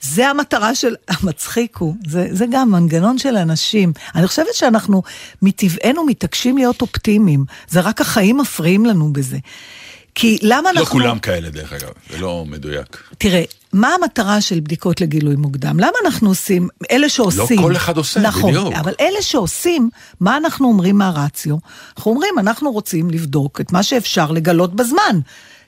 [0.00, 3.92] שזה המטרה של, המצחיק הוא, זה, זה גם מנגנון של אנשים.
[4.14, 5.02] אני חושבת שאנחנו
[5.42, 9.38] מטבענו מתעקשים להיות אופטימיים, זה רק החיים מפריעים לנו בזה.
[10.14, 10.92] כי למה לא אנחנו...
[10.92, 13.02] כולם כאלה, דרך אגב, זה לא מדויק.
[13.18, 15.80] תראה, מה המטרה של בדיקות לגילוי מוקדם?
[15.80, 17.58] למה אנחנו עושים, אלה שעושים...
[17.58, 18.74] לא כל אחד עושה, נכון, בדיוק.
[18.74, 21.56] אבל אלה שעושים, מה אנחנו אומרים מהרציו?
[21.96, 25.20] אנחנו אומרים, אנחנו רוצים לבדוק את מה שאפשר לגלות בזמן.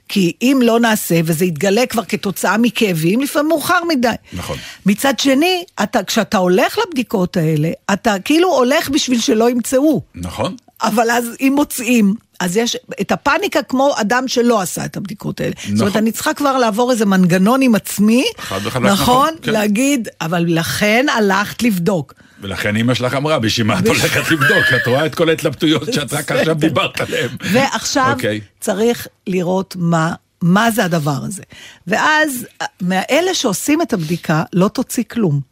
[0.08, 4.08] כי אם לא נעשה, וזה יתגלה כבר כתוצאה מכאבים, לפעמים מאוחר מדי.
[4.32, 4.56] נכון.
[4.86, 10.02] מצד שני, אתה, כשאתה הולך לבדיקות האלה, אתה כאילו הולך בשביל שלא ימצאו.
[10.14, 10.56] נכון?
[10.82, 15.52] אבל אז אם מוצאים, אז יש את הפאניקה כמו אדם שלא עשה את הבדיקות האלה.
[15.56, 15.96] זאת אומרת, נכון.
[16.02, 18.92] אני צריכה כבר לעבור איזה מנגנון עם עצמי, חד וחלק, נכון?
[18.92, 19.52] נכון, כן.
[19.52, 22.14] להגיד, אבל לכן הלכת לבדוק.
[22.40, 24.64] ולכן אימא שלך אמרה, בשביל מה את הולכת לבדוק?
[24.76, 27.28] את רואה את כל ההתלבטויות שאת רק עכשיו דיברת עליהן.
[27.52, 28.40] ועכשיו אוקיי.
[28.60, 31.42] צריך לראות מה, מה זה הדבר הזה.
[31.86, 32.46] ואז,
[32.80, 35.51] מאלה שעושים את הבדיקה, לא תוציא כלום.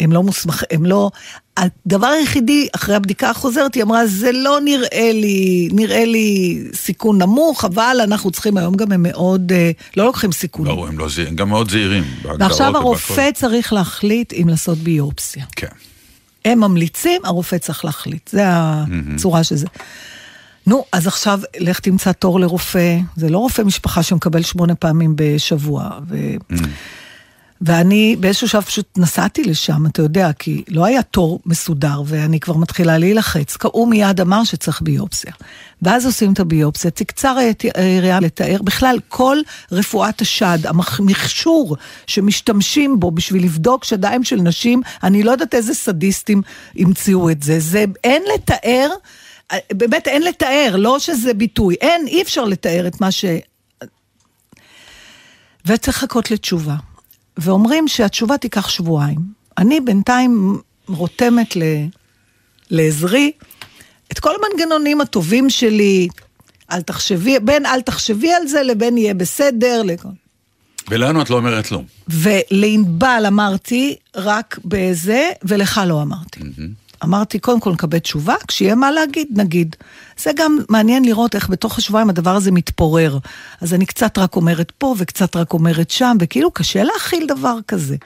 [0.00, 1.10] הם לא מוסמכים, הם לא...
[1.56, 7.64] הדבר היחידי, אחרי הבדיקה החוזרת, היא אמרה, זה לא נראה לי, נראה לי סיכון נמוך,
[7.64, 10.72] אבל אנחנו צריכים, היום גם הם מאוד, אה, לא לוקחים סיכונים.
[10.72, 12.04] ברור, הם לא זהירים, הם גם מאוד זהירים.
[12.38, 12.76] ועכשיו.
[12.76, 15.44] הרופא צריך להחליט אם לעשות ביופסיה.
[15.56, 15.66] כן.
[16.44, 18.28] הם ממליצים, הרופא צריך להחליט.
[18.28, 19.66] זה הצורה שזה.
[20.66, 25.90] נו, אז עכשיו לך תמצא תור לרופא, זה לא רופא משפחה שמקבל שמונה פעמים בשבוע.
[26.08, 26.16] ו...
[27.60, 32.56] ואני באיזשהו שלב פשוט נסעתי לשם, אתה יודע, כי לא היה תור מסודר, ואני כבר
[32.56, 33.56] מתחילה להילחץ.
[33.64, 35.32] הוא מיד אמר שצריך ביופסיה.
[35.82, 37.36] ואז עושים את הביופסיה, תקצר
[37.74, 39.38] היריעה לתאר, בכלל, כל
[39.72, 46.42] רפואת השד, המכשור שמשתמשים בו בשביל לבדוק שדיים של נשים, אני לא יודעת איזה סדיסטים
[46.76, 47.60] המציאו את זה.
[47.60, 48.90] זה אין לתאר,
[49.72, 53.24] באמת אין לתאר, לא שזה ביטוי, אין, אי אפשר לתאר את מה ש...
[55.66, 56.74] וצריך לחכות לתשובה.
[57.40, 59.18] ואומרים שהתשובה תיקח שבועיים.
[59.58, 61.62] אני בינתיים רותמת ל...
[62.70, 63.32] לעזרי
[64.12, 66.08] את כל המנגנונים הטובים שלי,
[66.72, 69.82] אל תחשבי, בין אל תחשבי על זה לבין יהיה בסדר.
[69.82, 70.08] לכל...
[70.90, 71.84] ולנו את לא אומרת כלום.
[72.08, 76.40] ולענבל אמרתי רק בזה, ולך לא אמרתי.
[77.04, 79.76] אמרתי, קודם כל נקבל תשובה, כשיהיה מה להגיד, נגיד.
[80.18, 83.18] זה גם מעניין לראות איך בתוך השבועיים הדבר הזה מתפורר.
[83.60, 87.96] אז אני קצת רק אומרת פה, וקצת רק אומרת שם, וכאילו קשה להכיל דבר כזה.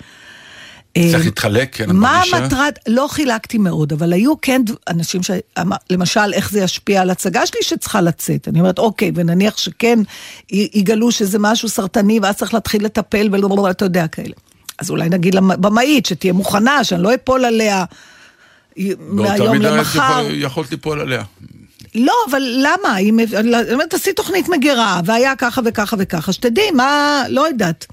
[0.99, 2.37] צריך אה, להתחלק, כן, מה מרגישה?
[2.37, 5.31] המטרת, לא חילקתי מאוד, אבל היו כן אנשים ש...
[5.91, 8.49] למשל, איך זה ישפיע על הצגה שלי שצריכה לצאת.
[8.49, 9.99] אני אומרת, אוקיי, ונניח שכן
[10.51, 14.35] יגלו שזה משהו סרטני, ואז צריך להתחיל לטפל, ולא, אתה יודע, כאלה.
[14.79, 17.85] אז אולי נגיד לבמאית שתהיה מוכנה, שאני לא אפול עליה.
[18.77, 20.21] באותה מהיום מידה למחר.
[20.21, 21.23] יכול- יכולת ליפול עליה.
[21.95, 22.99] לא, אבל למה?
[22.99, 23.19] אם,
[23.73, 27.87] אומרת, תעשי תוכנית מגירה, והיה ככה וככה וככה, שתדעי, מה, לא יודעת.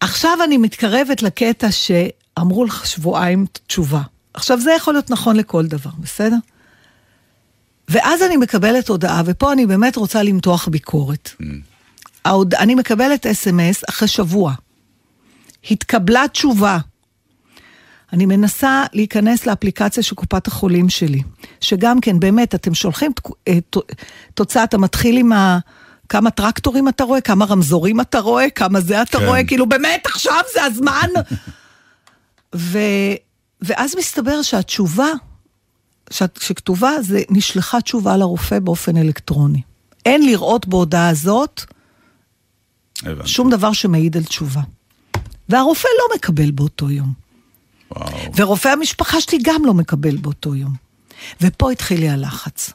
[0.00, 4.00] עכשיו אני מתקרבת לקטע שאמרו לך שבועיים תשובה.
[4.34, 6.36] עכשיו, זה יכול להיות נכון לכל דבר, בסדר?
[7.88, 11.30] ואז אני מקבלת הודעה, ופה אני באמת רוצה למתוח ביקורת.
[12.24, 12.54] ההוד...
[12.54, 14.54] אני מקבלת אס.אם.אס אחרי שבוע.
[15.70, 16.78] התקבלה תשובה.
[18.14, 21.22] אני מנסה להיכנס לאפליקציה של קופת החולים שלי,
[21.60, 23.12] שגם כן, באמת, אתם שולחים
[23.48, 23.58] אה,
[24.34, 25.58] תוצאה, אתה מתחיל עם ה...
[26.08, 29.26] כמה טרקטורים אתה רואה, כמה רמזורים אתה רואה, כמה זה אתה כן.
[29.26, 31.08] רואה, כאילו באמת עכשיו זה הזמן.
[32.56, 32.78] ו...
[33.62, 35.08] ואז מסתבר שהתשובה
[36.10, 39.62] שאת- שכתובה זה נשלחה תשובה לרופא באופן אלקטרוני.
[40.06, 41.62] אין לראות בהודעה הזאת
[43.02, 43.28] הבנתי.
[43.28, 44.60] שום דבר שמעיד על תשובה.
[45.48, 47.23] והרופא לא מקבל באותו יום.
[47.96, 48.08] וואו.
[48.36, 50.74] ורופא המשפחה שלי גם לא מקבל באותו יום.
[51.40, 52.70] ופה התחיל לי הלחץ.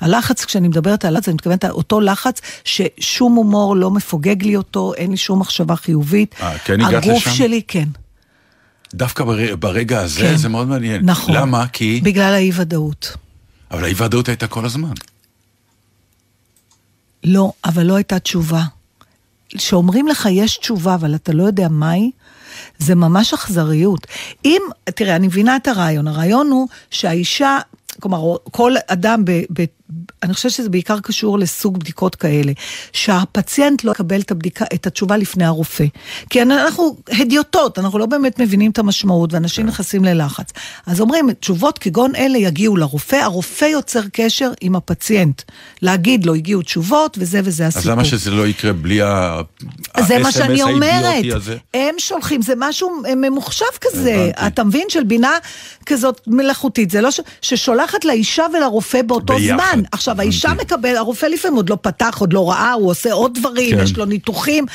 [0.00, 4.56] הלחץ, כשאני מדברת על לחץ, אני מתכוונת על אותו לחץ ששום הומור לא מפוגג לי
[4.56, 6.34] אותו, אין לי שום מחשבה חיובית.
[6.40, 7.30] אה, כן הגעת הגוף לשם?
[7.36, 7.88] שלי, כן.
[8.94, 10.36] דווקא בר- ברגע הזה כן.
[10.36, 11.04] זה מאוד מעניין.
[11.10, 11.34] נכון.
[11.34, 11.66] למה?
[11.68, 12.00] כי...
[12.04, 13.16] בגלל האי-ודאות.
[13.70, 14.92] אבל האי ודאות הייתה כל הזמן.
[17.24, 18.62] לא, אבל לא הייתה תשובה.
[19.48, 22.10] כשאומרים לך יש תשובה, אבל אתה לא יודע מהי,
[22.78, 24.06] זה ממש אכזריות.
[24.44, 26.08] אם, תראה, אני מבינה את הרעיון.
[26.08, 27.58] הרעיון הוא שהאישה,
[28.00, 29.64] כלומר, כל אדם, ב, ב,
[30.22, 32.52] אני חושבת שזה בעיקר קשור לסוג בדיקות כאלה,
[32.92, 35.84] שהפציינט לא יקבל את, הבדיקה, את התשובה לפני הרופא.
[36.30, 40.52] כי אנחנו הדיוטות, אנחנו לא באמת מבינים את המשמעות, ואנשים נכנסים ללחץ.
[40.86, 45.42] אז אומרים, תשובות כגון אלה יגיעו לרופא, הרופא יוצר קשר עם הפציינט.
[45.82, 47.82] להגיד לו, הגיעו תשובות, וזה וזה הסיפור.
[47.82, 49.40] אז למה שזה לא יקרה בלי ה...
[50.00, 51.24] זה מה שאני אומרת.
[51.74, 54.30] הם שולחים, זה משהו ממוחשב כזה.
[54.46, 54.86] אתה מבין?
[54.88, 55.32] של בינה
[55.86, 56.90] כזאת מלאכותית.
[56.90, 57.20] זה לא ש...
[57.42, 59.75] ששולחת לאישה ולרופא באותו ביחד.
[59.76, 59.84] זמן.
[59.92, 60.52] עכשיו, האישה.
[60.54, 63.82] מקבל, הרופא לפעמים עוד לא פתח, עוד לא ראה, הוא עושה עוד דברים, כן.
[63.82, 64.66] יש לו ניתוחים.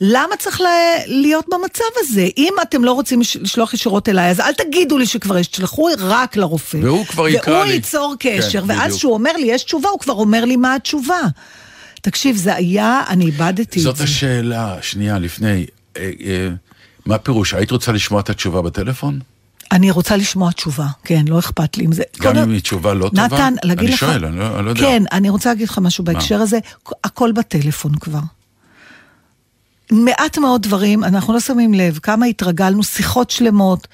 [0.00, 0.60] למה צריך.
[1.06, 2.26] להיות במצב הזה?
[2.38, 5.88] אם אתם לא רוצים לש- לשלוח ישירות אליי, אז אל תגידו לי שכבר יש, תשלחו
[5.98, 6.78] רק לרופא.
[6.82, 7.72] והוא כבר יקרא והוא לי.
[7.72, 8.98] ייצור קשר, כן, ואז בדיוק.
[8.98, 11.20] כשהוא אומר לי, יש תשובה, הוא כבר אומר לי מה התשובה.
[12.02, 14.04] תקשיב, זה היה, אני איבדתי את זאת זה.
[14.04, 15.66] השאלה, שנייה, לפני.
[15.96, 16.48] אה, אה,
[17.06, 17.54] מה הפירוש?
[17.54, 19.18] היית רוצה לשמוע את התשובה בטלפון?
[19.72, 22.02] אני רוצה לשמוע תשובה, כן, לא אכפת לי עם זה.
[22.20, 23.24] גם אם היא תשובה לא טובה?
[23.24, 23.98] נתן, להגיד לך...
[24.00, 24.80] שואל, אני לא- אני לא יודע.
[24.80, 26.58] כן, אני רוצה להגיד לך משהו בהקשר הזה,
[27.04, 28.18] הכל בטלפון כבר.
[29.90, 33.88] מעט מאוד דברים, אנחנו לא שמים לב, כמה התרגלנו, שיחות שלמות,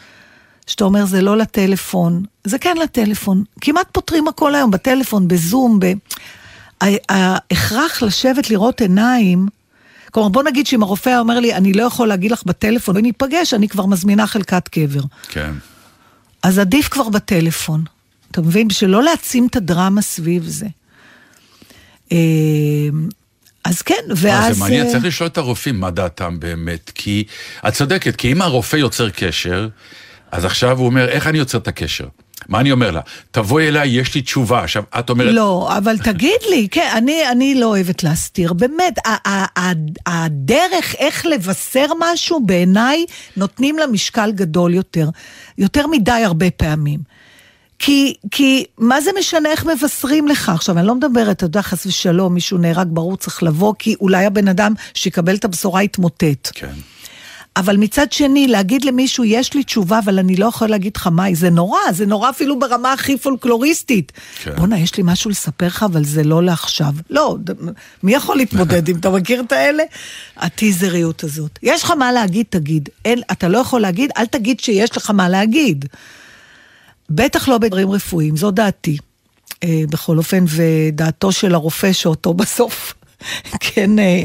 [0.66, 3.44] שאתה אומר זה לא לטלפון, זה כן לטלפון.
[3.60, 5.86] כמעט פותרים הכל היום, בטלפון, בזום, ב...
[7.08, 9.46] ההכרח לשבת לראות עיניים,
[10.12, 13.02] כלומר בוא נגיד שאם הרופא היה אומר לי, אני לא יכול להגיד לך בטלפון, בואי
[13.02, 15.00] ניפגש, אני כבר מזמינה חלקת קבר.
[15.28, 15.50] כן.
[16.42, 17.84] אז עדיף כבר בטלפון.
[18.30, 18.68] אתה מבין?
[18.68, 20.66] בשביל לא להעצים את הדרמה סביב זה.
[22.12, 22.18] אה,
[23.64, 24.54] אז כן, אה, ואז...
[24.56, 27.24] זה מעניין, אה, צריך לשאול את הרופאים מה דעתם באמת, כי
[27.68, 29.68] את צודקת, כי אם הרופא יוצר קשר,
[30.30, 32.06] אז עכשיו הוא אומר, איך אני יוצר את הקשר?
[32.48, 33.00] מה אני אומר לה?
[33.30, 34.62] תבואי אליי, יש לי תשובה.
[34.62, 38.98] עכשיו, את אומרת, לא, אבל תגיד לי, כן, אני, אני לא אוהבת להסתיר, באמת,
[40.06, 43.04] הדרך איך לבשר משהו, בעיניי,
[43.36, 45.08] נותנים לה משקל גדול יותר.
[45.58, 47.00] יותר מדי הרבה פעמים.
[47.78, 50.48] כי, כי מה זה משנה איך מבשרים לך?
[50.48, 54.24] עכשיו, אני לא מדברת, אתה יודע, חס ושלום, מישהו נהרג, ברור צריך לבוא, כי אולי
[54.26, 56.50] הבן אדם שיקבל את הבשורה יתמוטט.
[56.54, 56.74] כן.
[57.58, 61.34] אבל מצד שני, להגיד למישהו, יש לי תשובה, אבל אני לא יכול להגיד לך מהי,
[61.34, 64.12] זה נורא, זה נורא אפילו ברמה הכי פולקלוריסטית.
[64.42, 64.56] כן.
[64.56, 66.92] בואנה, יש לי משהו לספר לך, אבל זה לא לעכשיו.
[67.10, 67.36] לא,
[68.02, 69.82] מי יכול להתמודד אם אתה מכיר את האלה?
[70.36, 71.58] הטיזריות הזאת.
[71.62, 72.88] יש לך מה להגיד, תגיד.
[73.04, 75.84] אין, אתה לא יכול להגיד, אל תגיד שיש לך מה להגיד.
[77.10, 78.98] בטח לא בדברים רפואיים, זו דעתי.
[79.64, 82.94] אה, בכל אופן, ודעתו של הרופא שאותו בסוף,
[83.60, 84.24] כן, אה,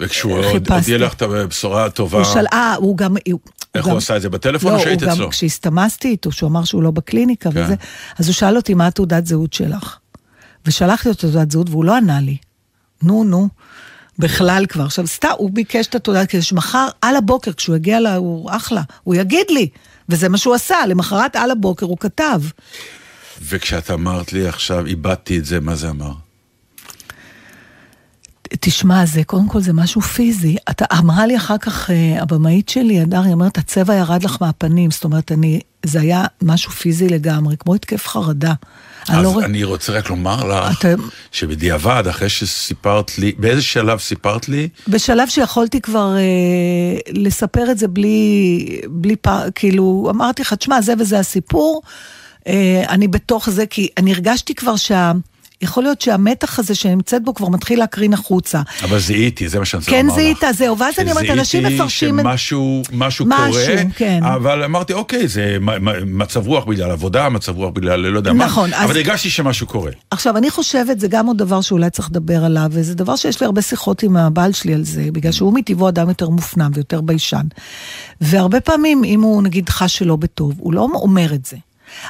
[0.00, 0.72] וכשהוא עוד.
[0.72, 3.16] הודיע לך את הבשורה הטובה, הוא שאל, אה, הוא גם...
[3.30, 3.40] הוא
[3.74, 4.28] איך גם- הוא עשה את זה?
[4.28, 5.24] בטלפון לא, או שהיית הוא אצלו?
[5.24, 7.62] גם, כשהסתמסתי איתו, שהוא אמר שהוא לא בקליניקה כן.
[7.64, 7.74] וזה,
[8.18, 9.96] אז הוא שאל אותי מה התעודת זהות שלך.
[10.66, 12.36] ושלחתי לו את התעודת זהות והוא לא ענה לי.
[13.02, 13.48] נו, נו.
[14.18, 14.84] בכלל כבר.
[14.84, 18.06] עכשיו, סתם, הוא ביקש את התעודה, כדי שמחר, על הבוקר, כשהוא יגיע ל...
[18.06, 19.68] הוא אחלה, הוא יגיד לי.
[20.08, 22.40] וזה מה שהוא עשה, למחרת על הבוקר הוא כתב.
[23.42, 26.12] וכשאת אמרת לי עכשיו, איבדתי את זה, מה זה אמר?
[28.60, 30.56] תשמע, זה קודם כל זה משהו פיזי.
[30.70, 34.90] אתה, אמרה לי אחר כך, אה, הבמאית שלי, הדר, היא אומרת, הצבע ירד לך מהפנים.
[34.90, 38.52] זאת אומרת, אני, זה היה משהו פיזי לגמרי, כמו התקף חרדה.
[39.08, 40.94] אני אז לא ר- אני רוצה רק לומר לך, אתה-
[41.32, 46.20] שבדיעבד, אחרי שסיפרת לי, באיזה שלב סיפרת לי, בשלב שיכולתי כבר אה,
[47.12, 48.58] לספר את זה בלי,
[48.90, 49.28] בלי פ...
[49.54, 51.82] כאילו, אמרתי לך, תשמע, זה וזה הסיפור,
[52.46, 55.12] אה, אני בתוך זה, כי אני הרגשתי כבר שה...
[55.62, 58.62] יכול להיות שהמתח הזה שאני נמצאת בו כבר מתחיל להקרין החוצה.
[58.84, 60.20] אבל זיהיתי, זה מה שאני רוצה כן, לומר לך.
[60.20, 64.20] זיהית, זהו, ואז אני אומרת, אנשים מפרשים את- שמשהו משהו משהו, קורה, כן.
[64.24, 65.56] אבל אמרתי, אוקיי, זה
[66.06, 69.66] מצב רוח בגלל עבודה, מצב רוח בגלל לא יודע מה, נכון, אז- אבל הרגשתי שמשהו
[69.66, 69.90] קורה.
[70.10, 73.46] עכשיו, אני חושבת, זה גם עוד דבר שאולי צריך לדבר עליו, וזה דבר שיש לי
[73.46, 77.46] הרבה שיחות עם הבעל שלי על זה, בגלל שהוא מטבעו אדם יותר מופנם ויותר ביישן.
[78.20, 81.56] והרבה פעמים, אם הוא נגיד חש שלא בטוב, הוא לא אומר את זה.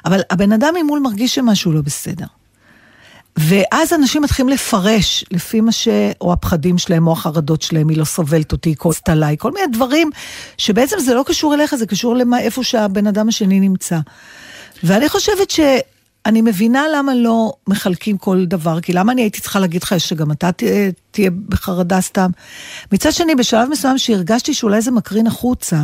[0.05, 2.26] אבל הבן אדם ממול מרגיש שמשהו לא בסדר.
[3.49, 5.88] ואז אנשים מתחילים לפרש לפי מה ש...
[6.20, 9.66] או הפחדים שלהם, או החרדות שלהם, היא לא סובלת אותי, היא כועסת עליי, כל מיני
[9.72, 10.11] דברים
[10.59, 13.99] שבעצם זה לא קשור אליך, זה קשור למה, איפה שהבן אדם השני נמצא.
[14.82, 19.82] ואני חושבת שאני מבינה למה לא מחלקים כל דבר, כי למה אני הייתי צריכה להגיד
[19.82, 22.30] לך שגם אתה תהיה, תהיה בחרדה סתם.
[22.93, 25.82] מצד שני, בשלב מסוים שהרגשתי שאולי זה מקרין החוצה,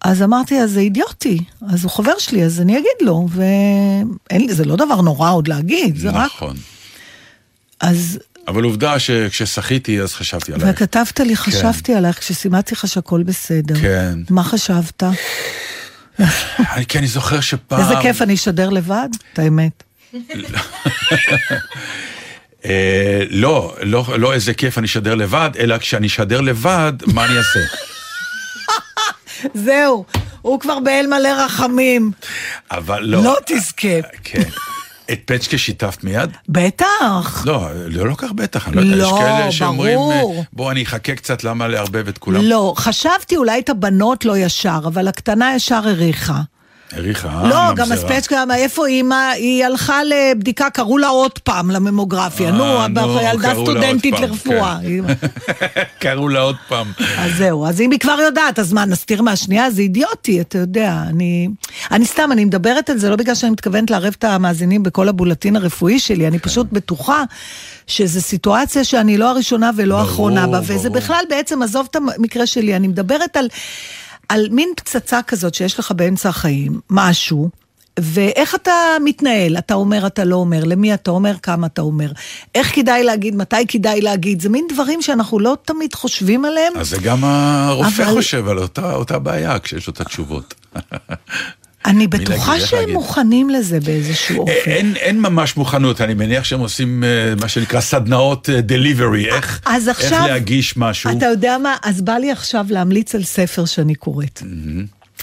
[0.00, 1.38] אז אמרתי, אז זה אידיוטי,
[1.72, 6.10] אז הוא חבר שלי, אז אני אגיד לו, וזה לא דבר נורא עוד להגיד, זה
[6.10, 6.26] רק...
[6.26, 6.56] נכון.
[7.80, 8.18] אז,
[8.48, 10.70] אבל עובדה שכששחיתי אז חשבתי עלייך.
[10.72, 13.74] וכתבת לי, חשבתי עלייך, כשסימדתי לך שהכל בסדר.
[13.80, 14.18] כן.
[14.30, 15.02] מה חשבת?
[16.88, 17.80] כי אני זוכר שפעם...
[17.80, 19.82] איזה כיף אני אשדר לבד, את האמת.
[22.64, 27.38] אה, לא, לא, לא איזה כיף אני אשדר לבד, אלא כשאני אשדר לבד, מה אני
[27.38, 27.60] אעשה?
[29.54, 30.04] זהו,
[30.42, 32.12] הוא כבר באל מלא רחמים.
[32.70, 33.22] אבל לא.
[33.22, 34.02] לא תזכה.
[34.24, 34.42] כן.
[35.12, 36.30] את פצ'קה שיתפת מיד?
[36.48, 37.42] בטח.
[37.46, 39.98] לא, לא, לא כך בטח, אני לא יודע, לא, יש כאלה שאומרים,
[40.52, 42.40] בוא אני אחכה קצת, למה לערבב את כולם?
[42.42, 46.40] לא, חשבתי אולי את הבנות לא ישר, אבל הקטנה ישר הריחה.
[46.92, 47.48] העריכה, אה?
[47.48, 47.92] לא, גם.
[47.92, 49.30] הספצ'קה, איפה אימא?
[49.30, 52.48] היא הלכה לבדיקה, קראו לה עוד פעם לממוגרפיה.
[52.48, 54.78] אה, נו, ילדה סטודנטית לרפואה.
[54.82, 55.14] כן.
[56.02, 56.86] קראו לה עוד פעם.
[57.18, 59.70] אז זהו, אז אם היא כבר יודעת, אז מה, נסתיר מהשנייה?
[59.70, 61.02] זה אידיוטי, אתה יודע.
[61.08, 61.48] אני,
[61.90, 65.56] אני סתם, אני מדברת על זה לא בגלל שאני מתכוונת לערב את המאזינים בכל הבולטין
[65.56, 67.22] הרפואי שלי, אני פשוט בטוחה
[67.86, 70.90] שזו סיטואציה שאני לא הראשונה ולא האחרונה בה, וזה.
[70.90, 73.48] בכלל בעצם, עזוב את המקרה שלי, אני מדברת על,
[74.28, 77.48] על מין פצצה כזאת שיש לך באמצע החיים, משהו.
[78.00, 78.72] ואיך אתה
[79.04, 79.58] מתנהל?
[79.58, 82.12] אתה אומר, אתה לא אומר, למי אתה אומר, כמה אתה אומר.
[82.54, 86.72] איך כדאי להגיד, מתי כדאי להגיד, זה מין דברים שאנחנו לא תמיד חושבים עליהם.
[86.76, 90.54] אז זה גם הרופא אבל- חושב על אותה, אותה בעיה כשיש לו את התשובות.
[91.86, 92.94] אני בטוחה איך שהם להגיד?
[92.94, 94.52] מוכנים לזה באיזשהו אופן.
[94.70, 99.88] אין, אין ממש מוכנות, אני מניח שהם עושים אה, מה שנקרא סדנאות דליברי, איך, אז
[99.88, 101.18] איך עכשיו, להגיש משהו.
[101.18, 104.42] אתה יודע מה, אז בא לי עכשיו להמליץ על ספר שאני קוראת.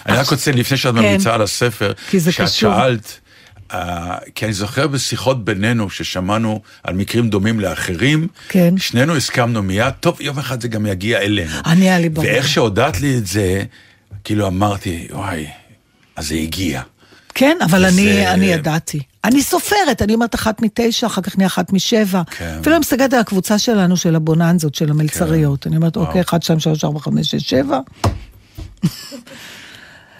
[0.05, 0.99] אני רק רוצה, לפני שאת כן.
[0.99, 2.73] ממליצה על הספר, כי זה שאת קשור.
[2.73, 3.19] שאלת,
[3.73, 8.77] אה, כי אני זוכר בשיחות בינינו, ששמענו על מקרים דומים לאחרים, כן.
[8.77, 11.51] שנינו הסכמנו מיד, טוב, יום אחד זה גם יגיע אלינו.
[11.65, 12.27] אני, היה לי ברור.
[12.27, 13.63] ואיך שהודעת לי את זה,
[14.23, 15.47] כאילו אמרתי, וואי,
[16.15, 16.81] אז זה הגיע.
[17.35, 18.99] כן, אבל אני, אני ידעתי.
[19.23, 22.21] אני סופרת, אני אומרת אחת מתשע, אחר כך נהיה אחת משבע.
[22.37, 22.57] כן.
[22.61, 25.67] אפילו אני מסתכלת על הקבוצה שלנו, של הבוננזות, של המלצריות.
[25.67, 27.79] אני אומרת, אוקיי, אחת, שתיים, שלוש, ארבע, חמש, שש, שבע.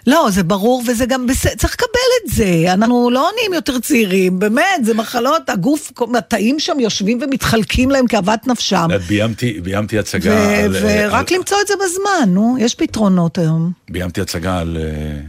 [0.08, 1.88] לא, זה ברור, וזה גם בסדר, צריך לקבל
[2.26, 2.74] את זה.
[2.74, 8.48] אנחנו לא נהיים יותר צעירים, באמת, זה מחלות, הגוף, התאים שם יושבים ומתחלקים להם כאוות
[8.48, 8.88] נפשם.
[9.08, 10.76] ביימתי, ביימתי ו- הצגה על...
[10.82, 13.72] ורק על- למצוא את זה בזמן, נו, יש פתרונות היום.
[13.90, 15.20] ביימתי הצגה על אה, אה,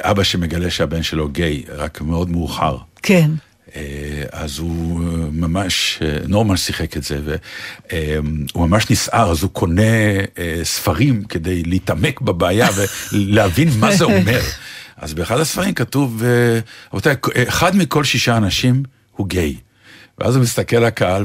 [0.00, 2.76] אבא שמגלה שהבן שלו גיי, רק מאוד מאוחר.
[3.02, 3.30] כן.
[3.76, 9.50] אה, אז הוא אה, ממש, אה, נורמן שיחק את זה, והוא ממש נסער, אז הוא
[9.50, 9.82] קונה
[10.38, 12.68] אה, ספרים כדי להתעמק בבעיה
[13.12, 14.40] ולהבין מה זה אומר.
[14.96, 16.60] אז באחד הספרים כתוב, אה,
[16.92, 17.14] רבותיי,
[17.48, 18.82] אחד מכל שישה אנשים
[19.16, 19.56] הוא גיי.
[20.20, 21.24] ואז הוא מסתכל לקהל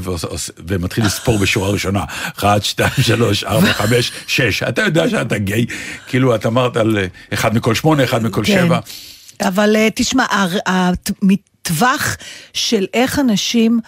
[0.67, 2.03] ומתחיל לספור בשורה ראשונה,
[2.37, 5.65] אחת, שתיים, שלוש, ארבע, חמש, שש, אתה יודע שאתה גיי,
[6.07, 8.65] כאילו את אמרת על אה, אחד מכל שמונה, אחד מכל כן.
[8.65, 8.79] שבע.
[9.41, 10.25] אבל אה, תשמע,
[10.65, 12.17] הטווח
[12.53, 13.79] של איך אנשים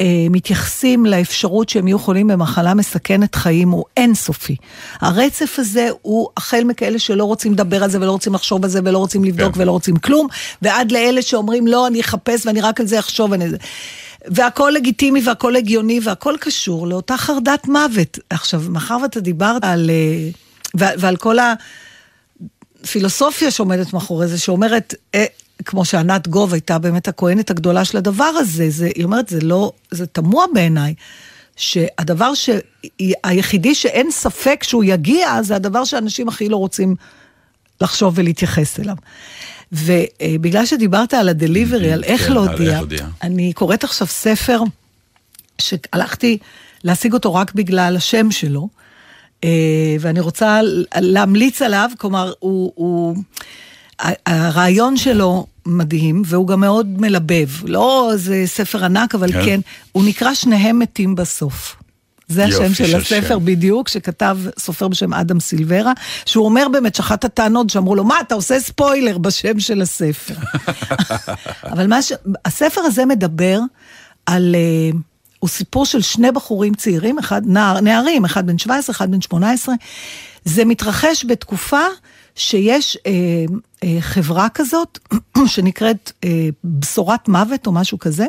[0.00, 4.56] אה, מתייחסים לאפשרות שהם יהיו חולים במחלה מסכנת חיים הוא אינסופי.
[5.00, 8.80] הרצף הזה הוא החל מכאלה שלא רוצים לדבר על זה ולא רוצים לחשוב על זה
[8.84, 9.60] ולא רוצים לבדוק כן.
[9.60, 10.26] ולא רוצים כלום,
[10.62, 13.30] ועד לאלה שאומרים לא, אני אחפש ואני רק על זה אחשוב.
[13.30, 13.44] ואני...
[14.26, 18.18] זה." והכל לגיטימי והכל הגיוני והכל קשור לאותה חרדת מוות.
[18.30, 19.90] עכשיו, מאחר ואתה דיברת על...
[19.90, 20.30] אה,
[20.74, 21.54] ועל כל ה...
[22.86, 25.24] פילוסופיה שעומדת מאחורי זה, שאומרת, אה,
[25.64, 29.72] כמו שענת גוב הייתה באמת הכהנת הגדולה של הדבר הזה, זה, היא אומרת, זה לא,
[29.90, 30.94] זה תמוה בעיניי,
[31.56, 32.50] שהדבר ש...
[33.24, 36.96] היחידי שאין ספק שהוא יגיע, זה הדבר שאנשים הכי לא רוצים
[37.80, 38.96] לחשוב ולהתייחס אליו.
[39.72, 43.06] ובגלל שדיברת על הדליברי, על איך כן, להודיע, איך להודיע.
[43.22, 44.60] אני קוראת עכשיו ספר
[45.58, 46.38] שהלכתי
[46.84, 48.68] להשיג אותו רק בגלל השם שלו,
[49.44, 50.60] אה, ואני רוצה
[50.96, 53.16] להמליץ עליו, כלומר, הוא, הוא,
[54.26, 57.48] הרעיון שלו מדהים, והוא גם מאוד מלבב.
[57.64, 59.44] לא איזה ספר ענק, אבל כן.
[59.44, 59.60] כן,
[59.92, 61.76] הוא נקרא שניהם מתים בסוף.
[62.28, 63.44] זה השם יופי של של הספר שם.
[63.44, 65.92] בדיוק, שכתב סופר בשם אדם סילברה,
[66.24, 70.34] שהוא אומר באמת שאחת הטענות שאמרו לו, מה, אתה עושה ספוילר בשם של הספר.
[71.72, 72.12] אבל מה ש...
[72.44, 73.60] הספר הזה מדבר
[74.26, 74.54] על...
[74.54, 74.98] אה,
[75.38, 79.74] הוא סיפור של שני בחורים צעירים, אחד, נער, נערים, אחד בן 17, אחד בן 18.
[80.44, 81.82] זה מתרחש בתקופה
[82.34, 83.12] שיש אה,
[83.84, 84.98] אה, חברה כזאת,
[85.46, 88.26] שנקראת אה, בשורת מוות או משהו כזה,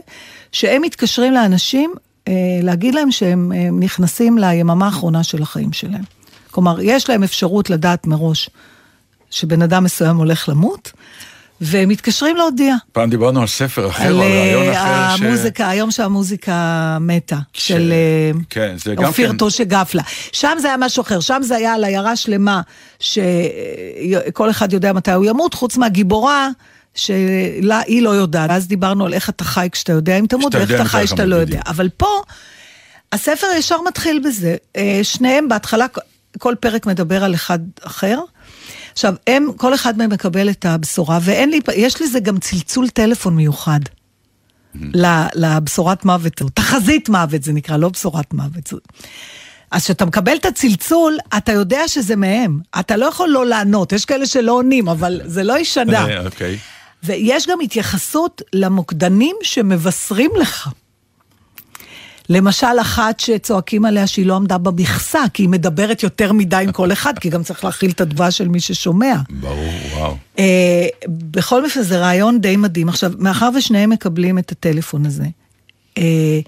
[0.51, 1.93] שהם מתקשרים לאנשים
[2.63, 6.03] להגיד להם שהם אה, נכנסים ליממה האחרונה של החיים שלהם.
[6.51, 8.49] כלומר, יש להם אפשרות לדעת מראש
[9.29, 10.91] שבן אדם מסוים הולך למות,
[11.61, 12.75] והם מתקשרים להודיע.
[12.91, 15.17] פעם דיברנו על ספר אחר, על על רעיון אה, אחר.
[15.17, 16.53] ש- המוזיקה, היום שהמוזיקה
[17.01, 18.75] מתה, ש- של אה, כן,
[19.05, 20.03] אופיר כן- טושה גפלה.
[20.31, 22.61] שם זה היה משהו אחר, שם זה היה על עיירה שלמה,
[22.99, 26.49] שכל אחד יודע מתי הוא ימות, חוץ מהגיבורה.
[26.97, 30.85] שהיא לא יודעת, אז דיברנו על איך אתה חי כשאתה יודע אם תמות, ואיך אתה
[30.85, 31.61] חי כשאתה אתה לא יודע.
[31.67, 32.21] אבל פה,
[33.11, 34.55] הספר ישר מתחיל בזה.
[34.75, 35.85] אה, שניהם בהתחלה,
[36.37, 38.19] כל פרק מדבר על אחד אחר.
[38.93, 43.35] עכשיו, הם, כל אחד מהם מקבל את הבשורה, ואין לי, יש לזה גם צלצול טלפון
[43.35, 43.79] מיוחד.
[44.81, 48.73] ל- לבשורת מוות, או תחזית מוות זה נקרא, לא בשורת מוות.
[49.71, 52.59] אז כשאתה מקבל את הצלצול, אתה יודע שזה מהם.
[52.79, 56.05] אתה לא יכול לא לענות, יש כאלה שלא עונים, אבל זה לא ישנה.
[56.07, 56.57] אה, אוקיי.
[57.03, 60.69] ויש גם התייחסות למוקדנים שמבשרים לך.
[62.29, 66.91] למשל, אחת שצועקים עליה שהיא לא עמדה במכסה, כי היא מדברת יותר מדי עם כל
[66.91, 69.15] אחד, כי גם צריך להכיל את התגובה של מי ששומע.
[69.29, 70.15] ברור, וואו.
[70.39, 72.89] אה, בכל מקרה, זה רעיון די מדהים.
[72.89, 75.25] עכשיו, מאחר ושניהם מקבלים את הטלפון הזה,
[75.97, 76.39] אה,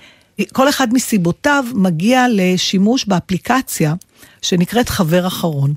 [0.53, 3.93] כל אחד מסיבותיו מגיע לשימוש באפליקציה
[4.41, 5.73] שנקראת חבר אחרון,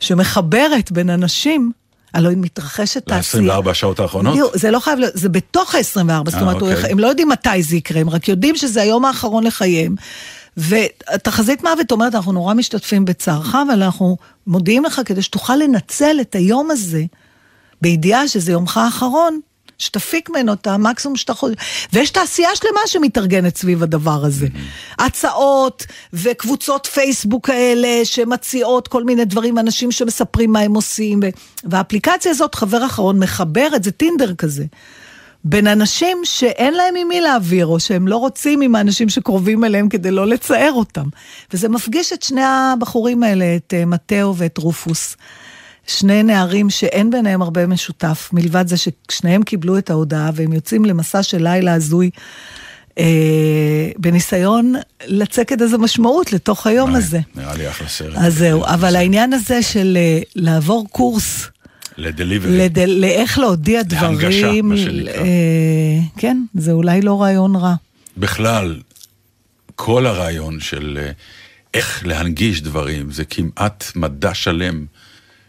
[0.00, 1.72] שמחברת בין אנשים,
[2.14, 3.42] הלוא היא מתרחשת תעשייה.
[3.58, 4.32] ל-24 השעות האחרונות?
[4.32, 5.80] בדיוק, זה לא חייב להיות, זה בתוך ה-24,
[6.30, 6.90] זאת אה, אומרת, הוא- אוקיי.
[6.92, 9.94] הם לא יודעים מתי זה יקרה, הם רק יודעים שזה היום האחרון לחייהם.
[10.56, 16.34] ותחזית מוות אומרת, אנחנו נורא משתתפים בצערך, אבל אנחנו מודיעים לך כדי שתוכל לנצל את
[16.34, 17.02] היום הזה,
[17.82, 19.40] בידיעה שזה יומך האחרון,
[19.78, 21.54] שתפיק ממנו את המקסימום שאתה יכול.
[21.92, 24.46] ויש תעשייה שלמה שמתארגנת סביב הדבר הזה.
[24.98, 31.20] הצעות וקבוצות פייסבוק כאלה שמציעות כל מיני דברים, אנשים שמספרים מה הם עושים.
[31.22, 31.26] ו...
[31.64, 34.64] והאפליקציה הזאת, חבר אחרון, מחברת, זה טינדר כזה.
[35.44, 39.88] בין אנשים שאין להם עם מי להעביר, או שהם לא רוצים עם האנשים שקרובים אליהם
[39.88, 41.04] כדי לא לצער אותם.
[41.52, 45.16] וזה מפגיש את שני הבחורים האלה, את אה, מתאו ואת רופוס.
[45.86, 51.22] שני נערים שאין ביניהם הרבה משותף, מלבד זה ששניהם קיבלו את ההודעה והם יוצאים למסע
[51.22, 52.10] של לילה הזוי,
[52.98, 54.74] אה, בניסיון
[55.06, 57.20] לצקת איזו משמעות לתוך היום וואי, הזה.
[57.34, 58.16] נראה לי אחלה סרט.
[58.16, 61.48] אז זהו, אבל העניין הזה של אה, לעבור קורס,
[61.96, 62.58] לדליברי.
[62.58, 62.78] לד...
[62.78, 65.12] לאיך להודיע להנגשה, דברים, מה שנקרא.
[65.12, 67.74] אה, כן, זה אולי לא רעיון רע.
[68.16, 68.80] בכלל,
[69.74, 71.10] כל הרעיון של אה,
[71.74, 74.84] איך להנגיש דברים, זה כמעט מדע שלם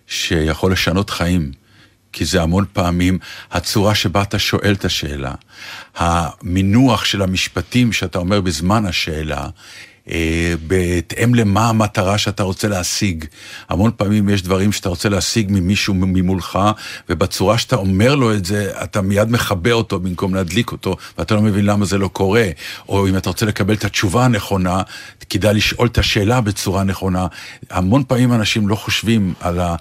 [0.08, 1.52] שיכול לשנות חיים.
[2.14, 3.20] כי זה המון פעמים
[3.52, 5.34] הצורה שבה אתה שואל את השאלה,
[5.96, 9.48] המינוח של המשפטים שאתה אומר בזמן השאלה,
[10.68, 13.26] בהתאם למה המטרה שאתה רוצה להשיג.
[13.70, 16.60] המון פעמים יש דברים שאתה רוצה להשיג ממישהו ממולך,
[17.10, 21.42] ובצורה שאתה אומר לו את זה, אתה מיד מכבה אותו במקום להדליק אותו, ואתה לא
[21.42, 22.48] מבין למה זה לא קורה.
[22.90, 24.82] או אם אתה רוצה לקבל את התשובה הנכונה,
[25.30, 27.28] כדאי לשאול את השאלה בצורה נכונה.
[27.70, 29.76] המון פעמים אנשים לא חושבים על ה...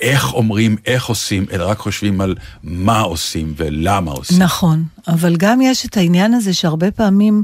[0.00, 4.42] איך אומרים, איך עושים, אלא רק חושבים על מה עושים ולמה עושים.
[4.42, 7.42] נכון, אבל גם יש את העניין הזה שהרבה פעמים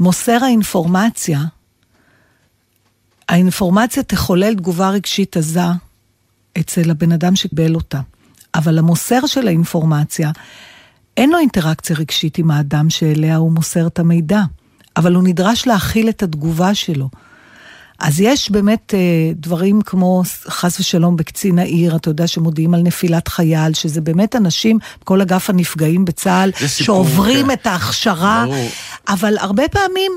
[0.00, 1.40] מוסר האינפורמציה,
[3.28, 5.60] האינפורמציה תחולל תגובה רגשית עזה
[6.58, 8.00] אצל הבן אדם שקיבל אותה.
[8.54, 10.30] אבל המוסר של האינפורמציה,
[11.16, 14.42] אין לו אינטראקציה רגשית עם האדם שאליה הוא מוסר את המידע,
[14.96, 17.08] אבל הוא נדרש להכיל את התגובה שלו.
[18.00, 18.98] אז יש באמת אה,
[19.34, 24.78] דברים כמו חס ושלום בקצין העיר, אתה יודע שמודיעים על נפילת חייל, שזה באמת אנשים,
[25.04, 27.52] כל אגף הנפגעים בצה"ל, שעוברים כן.
[27.52, 28.68] את ההכשרה, ברור.
[29.08, 30.12] אבל הרבה פעמים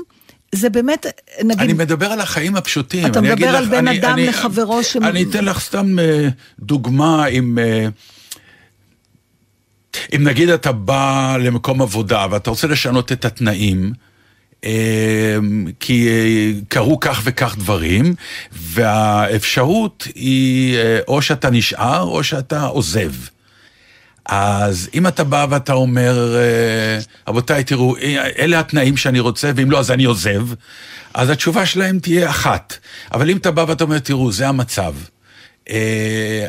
[0.54, 1.06] זה באמת,
[1.44, 1.60] נגיד...
[1.60, 3.06] אני מדבר על החיים הפשוטים.
[3.06, 6.28] אתה מדבר על לך, בן אני- אדם אני- לחברו ש- אני אתן לך סתם אה,
[6.60, 7.58] דוגמה עם...
[7.58, 7.88] אה,
[10.16, 13.92] אם נגיד אתה בא למקום עבודה ואתה רוצה לשנות את התנאים,
[15.80, 18.14] כי אה, קרו כך וכך דברים,
[18.52, 23.12] והאפשרות היא אה, או שאתה נשאר או שאתה עוזב.
[24.26, 26.98] אז אם אתה בא ואתה אומר, אה,
[27.28, 27.96] רבותיי, תראו,
[28.38, 30.46] אלה התנאים שאני רוצה, ואם לא, אז אני עוזב,
[31.14, 32.78] אז התשובה שלהם תהיה אחת.
[33.12, 34.94] אבל אם אתה בא ואתה אומר, תראו, זה המצב.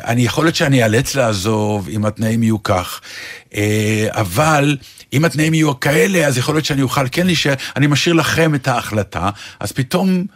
[0.04, 3.00] אני יכול להיות שאני אאלץ לעזוב אם התנאים יהיו כך,
[4.10, 4.76] אבל
[5.16, 8.68] אם התנאים יהיו כאלה, אז יכול להיות שאני אוכל כן להישאר, אני משאיר לכם את
[8.68, 10.26] ההחלטה, אז פתאום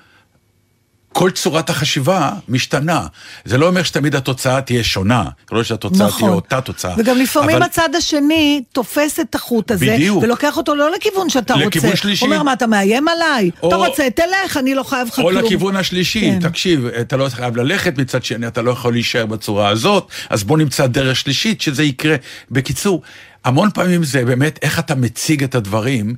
[1.12, 3.06] כל צורת החשיבה משתנה.
[3.44, 6.20] זה לא אומר שתמיד התוצאה תהיה שונה, להיות שהתוצאה נכון.
[6.20, 6.94] תהיה אותה תוצאה.
[6.98, 10.22] וגם לפעמים אבל- הצד השני תופס את החוט הזה, בדיוק.
[10.22, 11.96] ולוקח אותו לא לכיוון שאתה לכיוון רוצה.
[12.02, 12.24] שלישי.
[12.24, 13.50] אומר, מה, אתה מאיים עליי?
[13.62, 15.44] או- אתה רוצה, תלך, אני לא חייב לך או כלום.
[15.44, 16.48] לכיוון השלישי, כן.
[16.48, 20.58] תקשיב, אתה לא חייב ללכת, מצד שני אתה לא יכול להישאר בצורה הזאת, אז בוא
[20.58, 22.16] נמצא דרך שלישית שזה יקרה.
[22.50, 23.02] בקיצור,
[23.44, 26.14] המון פעמים זה באמת איך אתה מציג את הדברים,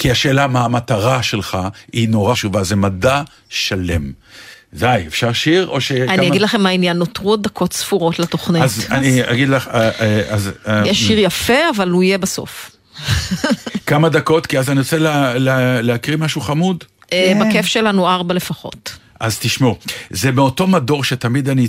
[0.00, 1.58] כי השאלה מה המטרה שלך
[1.92, 4.12] היא נורא חשובה, זה מדע שלם.
[4.74, 6.14] די, אפשר שיר או שכמה...
[6.14, 8.62] אני אגיד לכם מה העניין, נותרו עוד דקות ספורות לתוכנית.
[8.62, 10.50] אז אני אגיד לך, אה, אה, אז...
[10.68, 12.70] אה, יש שיר יפה, אבל הוא יהיה בסוף.
[13.86, 16.84] כמה דקות, כי אז אני רוצה לה- לה- להקריא משהו חמוד.
[17.12, 18.96] בכיף שלנו ארבע לפחות.
[19.20, 19.76] אז תשמעו,
[20.10, 21.68] זה מאותו מדור שתמיד אני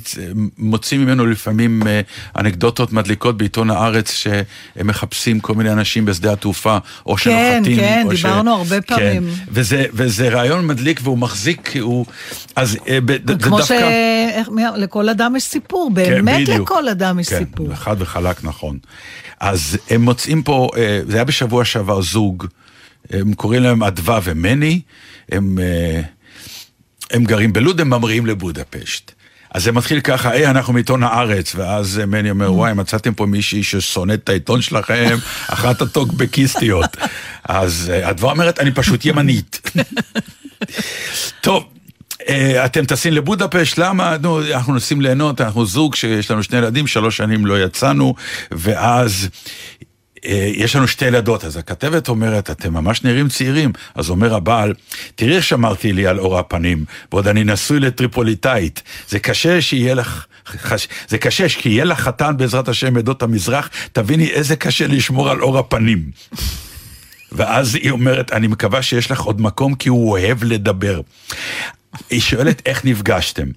[0.58, 2.02] מוציא ממנו לפעמים אה,
[2.38, 7.78] אנקדוטות מדליקות בעיתון הארץ, שהם מחפשים כל מיני אנשים בשדה התעופה, או שנוחתים.
[7.78, 9.24] כן, או דיברנו הרבה פעמים.
[9.24, 12.06] כן, וזה, וזה רעיון מדליק והוא מחזיק, הוא...
[12.56, 13.92] אז אה, זה כמו דווקא...
[14.76, 16.72] שלכל אדם יש סיפור, כן, באמת בדיוק.
[16.72, 17.76] לכל אדם יש כן, סיפור.
[17.76, 18.78] חד וחלק נכון.
[19.40, 22.46] אז הם מוצאים פה, אה, זה היה בשבוע שעבר זוג,
[23.10, 24.82] הם קוראים להם אדווה ומני,
[25.32, 26.02] הם, אה,
[27.12, 29.12] הם גרים בלוד, הם ממריאים לבודפשט.
[29.54, 33.26] אז זה מתחיל ככה, היי, אנחנו מעיתון הארץ, ואז אה, מני אומר, וואי, מצאתם פה
[33.26, 36.98] מישהי ששונאת את העיתון שלכם, אחת הטוקבקיסטיות.
[37.44, 39.62] אז אה, אדווה אומרת, אני פשוט ימנית.
[41.42, 41.68] טוב,
[42.30, 44.18] אה, אתם טסים לבודפשט, למה?
[44.18, 48.16] נו, אנחנו נוסעים ליהנות, אנחנו זוג שיש לנו שני ילדים, שלוש שנים לא יצאנו,
[48.52, 49.30] ואז...
[50.26, 53.72] אה, יש לנו שתי ילדות, אז הכתבת אומרת, אתם ממש נראים צעירים.
[53.96, 54.74] אז אומר הבעל,
[55.16, 58.84] תראי איך שמרתי לי על אור הפנים, ועוד אני נשוי לטריפוליטאית.
[59.08, 60.26] זה קשה שיהיה לך...
[60.46, 60.88] חש...
[61.08, 65.42] זה קשה, כי יהיה לך חתן בעזרת השם עדות המזרח, תביני איזה קשה לשמור על
[65.42, 66.12] אור הפנים.
[67.32, 71.02] ואז היא אומרת, אני מקווה שיש לך עוד מקום כי הוא אוהב לדבר.
[72.10, 73.48] היא שואלת, איך נפגשתם?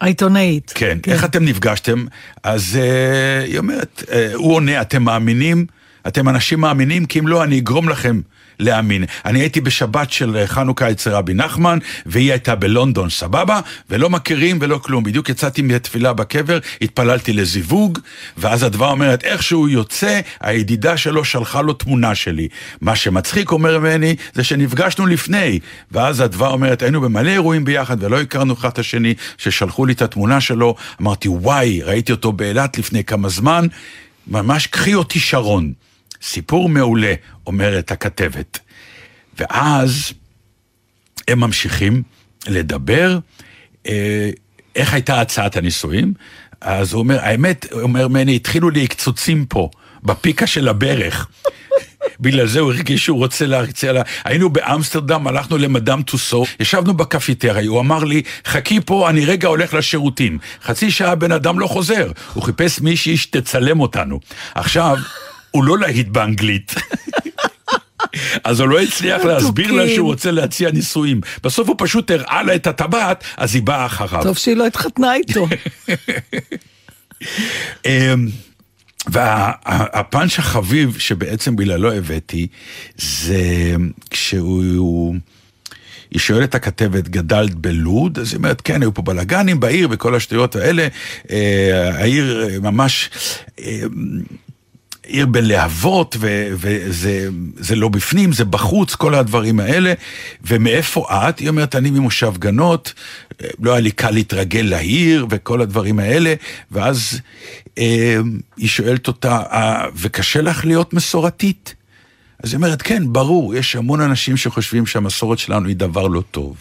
[0.00, 0.72] העיתונאית.
[0.74, 2.04] כן, איך אתם נפגשתם?
[2.42, 5.66] אז uh, היא אומרת, uh, הוא עונה, אתם מאמינים?
[6.06, 7.06] אתם אנשים מאמינים?
[7.06, 8.20] כי אם לא, אני אגרום לכם
[8.58, 9.04] להאמין.
[9.24, 13.60] אני הייתי בשבת של אה, חנוכה אצל רבי נחמן, והיא הייתה בלונדון, סבבה?
[13.90, 15.04] ולא מכירים ולא כלום.
[15.04, 17.98] בדיוק יצאתי מתפילה בקבר, התפללתי לזיווג,
[18.36, 22.48] ואז הדבר אומרת, איך שהוא יוצא, הידידה שלו שלחה לו תמונה שלי.
[22.80, 25.58] מה שמצחיק, אומר ממני, זה שנפגשנו לפני.
[25.92, 30.02] ואז הדבר אומרת, היינו במלא אירועים ביחד ולא הכרנו אחד את השני, ששלחו לי את
[30.02, 30.74] התמונה שלו.
[31.00, 33.66] אמרתי, וואי, ראיתי אותו באילת לפני כמה זמן,
[34.26, 35.85] ממש קחי אותי שרון.
[36.22, 37.14] סיפור מעולה,
[37.46, 38.58] אומרת הכתבת.
[39.38, 40.12] ואז
[41.28, 42.02] הם ממשיכים
[42.46, 43.18] לדבר,
[43.86, 44.30] אה,
[44.76, 46.14] איך הייתה הצעת הנישואים?
[46.60, 49.70] אז הוא אומר, האמת, אומר מני, התחילו לי קצוצים פה,
[50.02, 51.26] בפיקה של הברך.
[52.20, 54.02] בגלל זה הוא הרגיש שהוא רוצה להרצה לה.
[54.24, 59.74] היינו באמסטרדם, הלכנו למדאם טוסו, ישבנו בקפיטריה, הוא אמר לי, חכי פה, אני רגע הולך
[59.74, 60.38] לשירותים.
[60.62, 64.20] חצי שעה בן אדם לא חוזר, הוא חיפש מישהי שתצלם אותנו.
[64.54, 64.96] עכשיו,
[65.56, 66.74] הוא לא להיט באנגלית.
[68.44, 71.20] אז הוא לא הצליח להסביר לה שהוא רוצה להציע נישואים.
[71.42, 74.22] בסוף הוא פשוט הראה לה את הטבעת, אז היא באה אחריו.
[74.22, 75.48] טוב שהיא לא התחתנה איתו.
[77.86, 78.28] אמ,
[79.06, 82.46] והפאנץ' החביב שבעצם בגללו הבאתי,
[82.96, 83.74] זה
[84.10, 84.64] כשהוא...
[84.76, 85.14] הוא-
[86.10, 88.18] היא שואלת הכתבת, גדלת בלוד?
[88.18, 90.88] אז היא אומרת, כן, היו פה בלאגנים בעיר וכל השטויות האלה.
[91.30, 93.10] אה, העיר ממש...
[93.60, 93.82] אה,
[95.06, 99.92] עיר בלהבות, וזה זה לא בפנים, זה בחוץ, כל הדברים האלה.
[100.46, 101.38] ומאיפה את?
[101.38, 102.92] היא אומרת, אני ממושב גנות,
[103.60, 106.34] לא היה לי קל להתרגל לעיר, וכל הדברים האלה.
[106.70, 107.20] ואז
[107.78, 108.18] אה,
[108.56, 111.74] היא שואלת אותה, אה, וקשה לך להיות מסורתית?
[112.42, 116.56] אז היא אומרת, כן, ברור, יש המון אנשים שחושבים שהמסורת שלנו היא דבר לא טוב.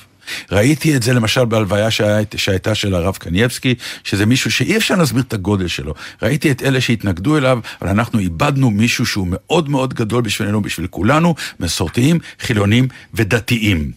[0.51, 5.23] ראיתי את זה למשל בהלוויה שהיית- שהייתה של הרב קנייבסקי, שזה מישהו שאי אפשר להסביר
[5.27, 5.93] את הגודל שלו.
[6.21, 10.87] ראיתי את אלה שהתנגדו אליו, אבל אנחנו איבדנו מישהו שהוא מאוד מאוד גדול בשבילנו, בשביל
[10.87, 13.91] כולנו, מסורתיים, חילונים ודתיים.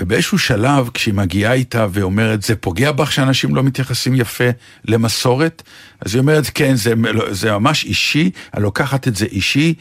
[0.00, 4.44] ובאיזשהו שלב, כשהיא מגיעה איתה ואומרת, זה פוגע בך שאנשים לא מתייחסים יפה
[4.84, 5.62] למסורת?
[6.00, 6.94] אז היא אומרת, כן, זה,
[7.30, 9.74] זה ממש אישי, אני לוקחת את זה אישי.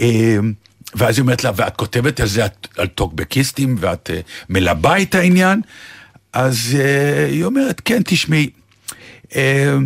[0.00, 0.36] אה,
[0.94, 5.14] ואז היא אומרת לה, ואת כותבת על זה את- על טוקבקיסטים, ואת אה, מלבה את
[5.14, 5.60] העניין?
[6.32, 8.50] אז אה, היא אומרת, כן, תשמעי,
[9.36, 9.76] אה,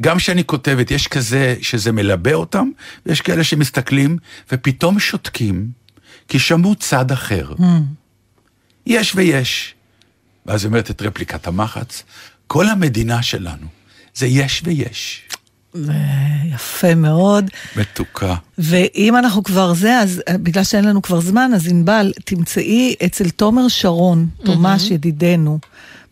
[0.00, 2.68] גם כשאני כותבת, יש כזה שזה מלבה אותם,
[3.06, 4.16] ויש כאלה שמסתכלים
[4.52, 5.68] ופתאום שותקים,
[6.28, 7.52] כי שמעו צד אחר.
[8.86, 9.74] יש ויש.
[10.46, 12.02] ואז היא אומרת את רפליקת המחץ,
[12.46, 13.66] כל המדינה שלנו
[14.14, 15.22] זה יש ויש.
[16.54, 17.50] יפה מאוד.
[17.76, 18.34] מתוקה.
[18.58, 23.30] ואם אנחנו כבר זה, אז אה, בגלל שאין לנו כבר זמן, אז ענבל, תמצאי אצל
[23.30, 25.58] תומר שרון, תומש ידידנו,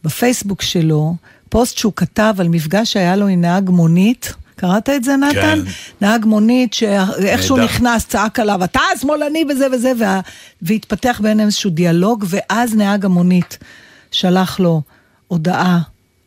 [0.05, 1.17] בפייסבוק שלו,
[1.49, 4.35] פוסט שהוא כתב על מפגש שהיה לו עם נהג מונית.
[4.57, 5.35] קראת את זה, נתן?
[5.41, 5.59] כן.
[6.01, 7.57] נהג מונית שאיכשהו.
[7.57, 10.21] נכנס, צעק עליו, אתה שמאלני וזה וזה, וה...
[10.63, 13.59] והתפתח ביניהם איזשהו דיאלוג, ואז נהג המונית
[14.11, 14.83] שלח לו
[15.29, 15.81] הודעה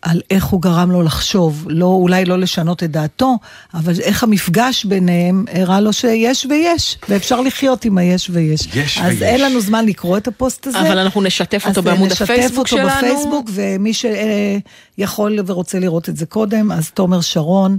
[0.06, 3.38] על איך הוא גרם לו לחשוב, לא, אולי לא לשנות את דעתו,
[3.74, 8.68] אבל איך המפגש ביניהם הראה לו שיש ויש, ואפשר לחיות עם היש ויש.
[8.76, 9.22] יש אז ויש.
[9.22, 10.80] אין לנו זמן לקרוא את הפוסט הזה.
[10.82, 12.88] אבל אנחנו נשתף אותו אז, אה, בעמוד הפייסבוק שלנו.
[12.88, 17.78] נשתף אותו בפייסבוק, ומי שיכול ורוצה לראות את זה קודם, אז תומר שרון.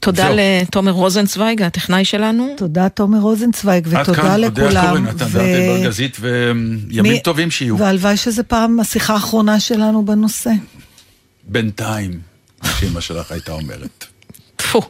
[0.00, 0.36] תודה זהו.
[0.62, 2.48] לתומר רוזנצוויג, הטכנאי שלנו.
[2.56, 4.86] תודה תומר רוזנצוויג, עד ותודה כאן, אודיה לכולם.
[4.88, 7.78] קורן, נתן ו- דעת בלגזית, וימים מי- טובים שיהיו.
[7.78, 10.50] והלוואי שזה פעם השיחה האחרונה שלנו בנושא.
[11.44, 12.20] בינתיים,
[12.62, 14.04] מה שאמא שלך הייתה אומרת.
[14.56, 14.80] טפו.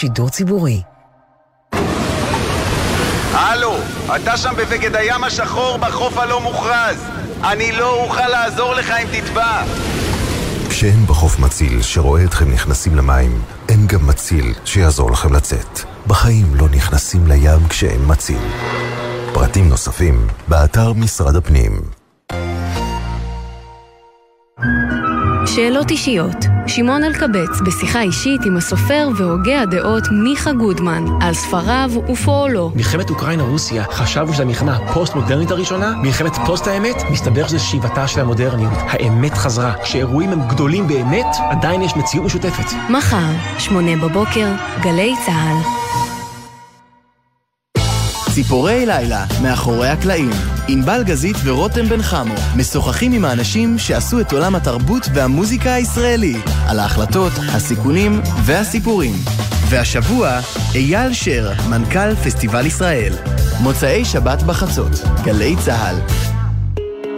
[0.00, 0.82] שידור ציבורי.
[3.32, 3.74] הלו,
[4.16, 6.96] אתה שם בבגד הים השחור בחוף הלא מוכרז.
[7.42, 9.62] אני לא אוכל לעזור לך אם תטבע.
[10.68, 15.80] כשאין בחוף מציל שרואה אתכם נכנסים למים, אין גם מציל שיעזור לכם לצאת.
[16.06, 18.42] בחיים לא נכנסים לים כשאין מציל.
[19.34, 21.99] פרטים נוספים, באתר משרד הפנים.
[25.60, 26.36] שאלות אישיות.
[26.66, 32.72] שמעון אלקבץ בשיחה אישית עם הסופר והוגה הדעות מיכה גודמן על ספריו ופועלו.
[32.74, 38.72] מלחמת אוקראינה-רוסיה, חשבנו שזו המלחמה הפוסט-מודרנית הראשונה, מלחמת פוסט-האמת, מסתבר שזה שיבתה של המודרניות.
[38.76, 39.72] האמת חזרה.
[39.82, 42.72] כשאירועים הם גדולים באמת, עדיין יש מציאות משותפת.
[42.90, 44.48] מחר, שמונה בבוקר,
[44.82, 46.09] גלי צה"ל.
[48.34, 50.30] ציפורי לילה, מאחורי הקלעים.
[50.68, 56.36] ענבל גזית ורותם בן חמו משוחחים עם האנשים שעשו את עולם התרבות והמוזיקה הישראלי,
[56.68, 59.12] על ההחלטות, הסיכונים והסיפורים.
[59.68, 60.40] והשבוע,
[60.74, 63.12] אייל שר, מנכ"ל פסטיבל ישראל.
[63.60, 64.92] מוצאי שבת בחצות,
[65.24, 66.29] גלי צה"ל.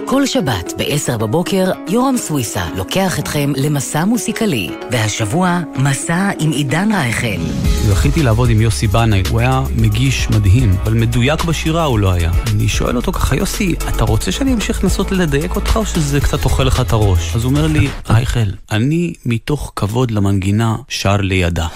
[0.07, 7.43] כל שבת ב-10 בבוקר, יורם סוויסה לוקח אתכם למסע מוסיקלי, והשבוע, מסע עם עידן רייכל.
[7.65, 12.31] זכיתי לעבוד עם יוסי בנאי, הוא היה מגיש מדהים, אבל מדויק בשירה הוא לא היה.
[12.53, 16.45] אני שואל אותו ככה, יוסי, אתה רוצה שאני אמשיך לנסות לדייק אותך, או שזה קצת
[16.45, 17.37] אוכל לך את הראש?
[17.37, 21.67] אז הוא אומר לי, רייכל, אני מתוך כבוד למנגינה שר לידה.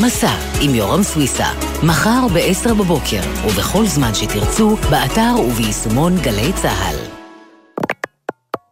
[0.00, 1.48] מסע עם יורם סוויסה,
[1.82, 7.09] מחר ב-10 בבוקר, ובכל זמן שתרצו, באתר וביישומון גלי צה"ל.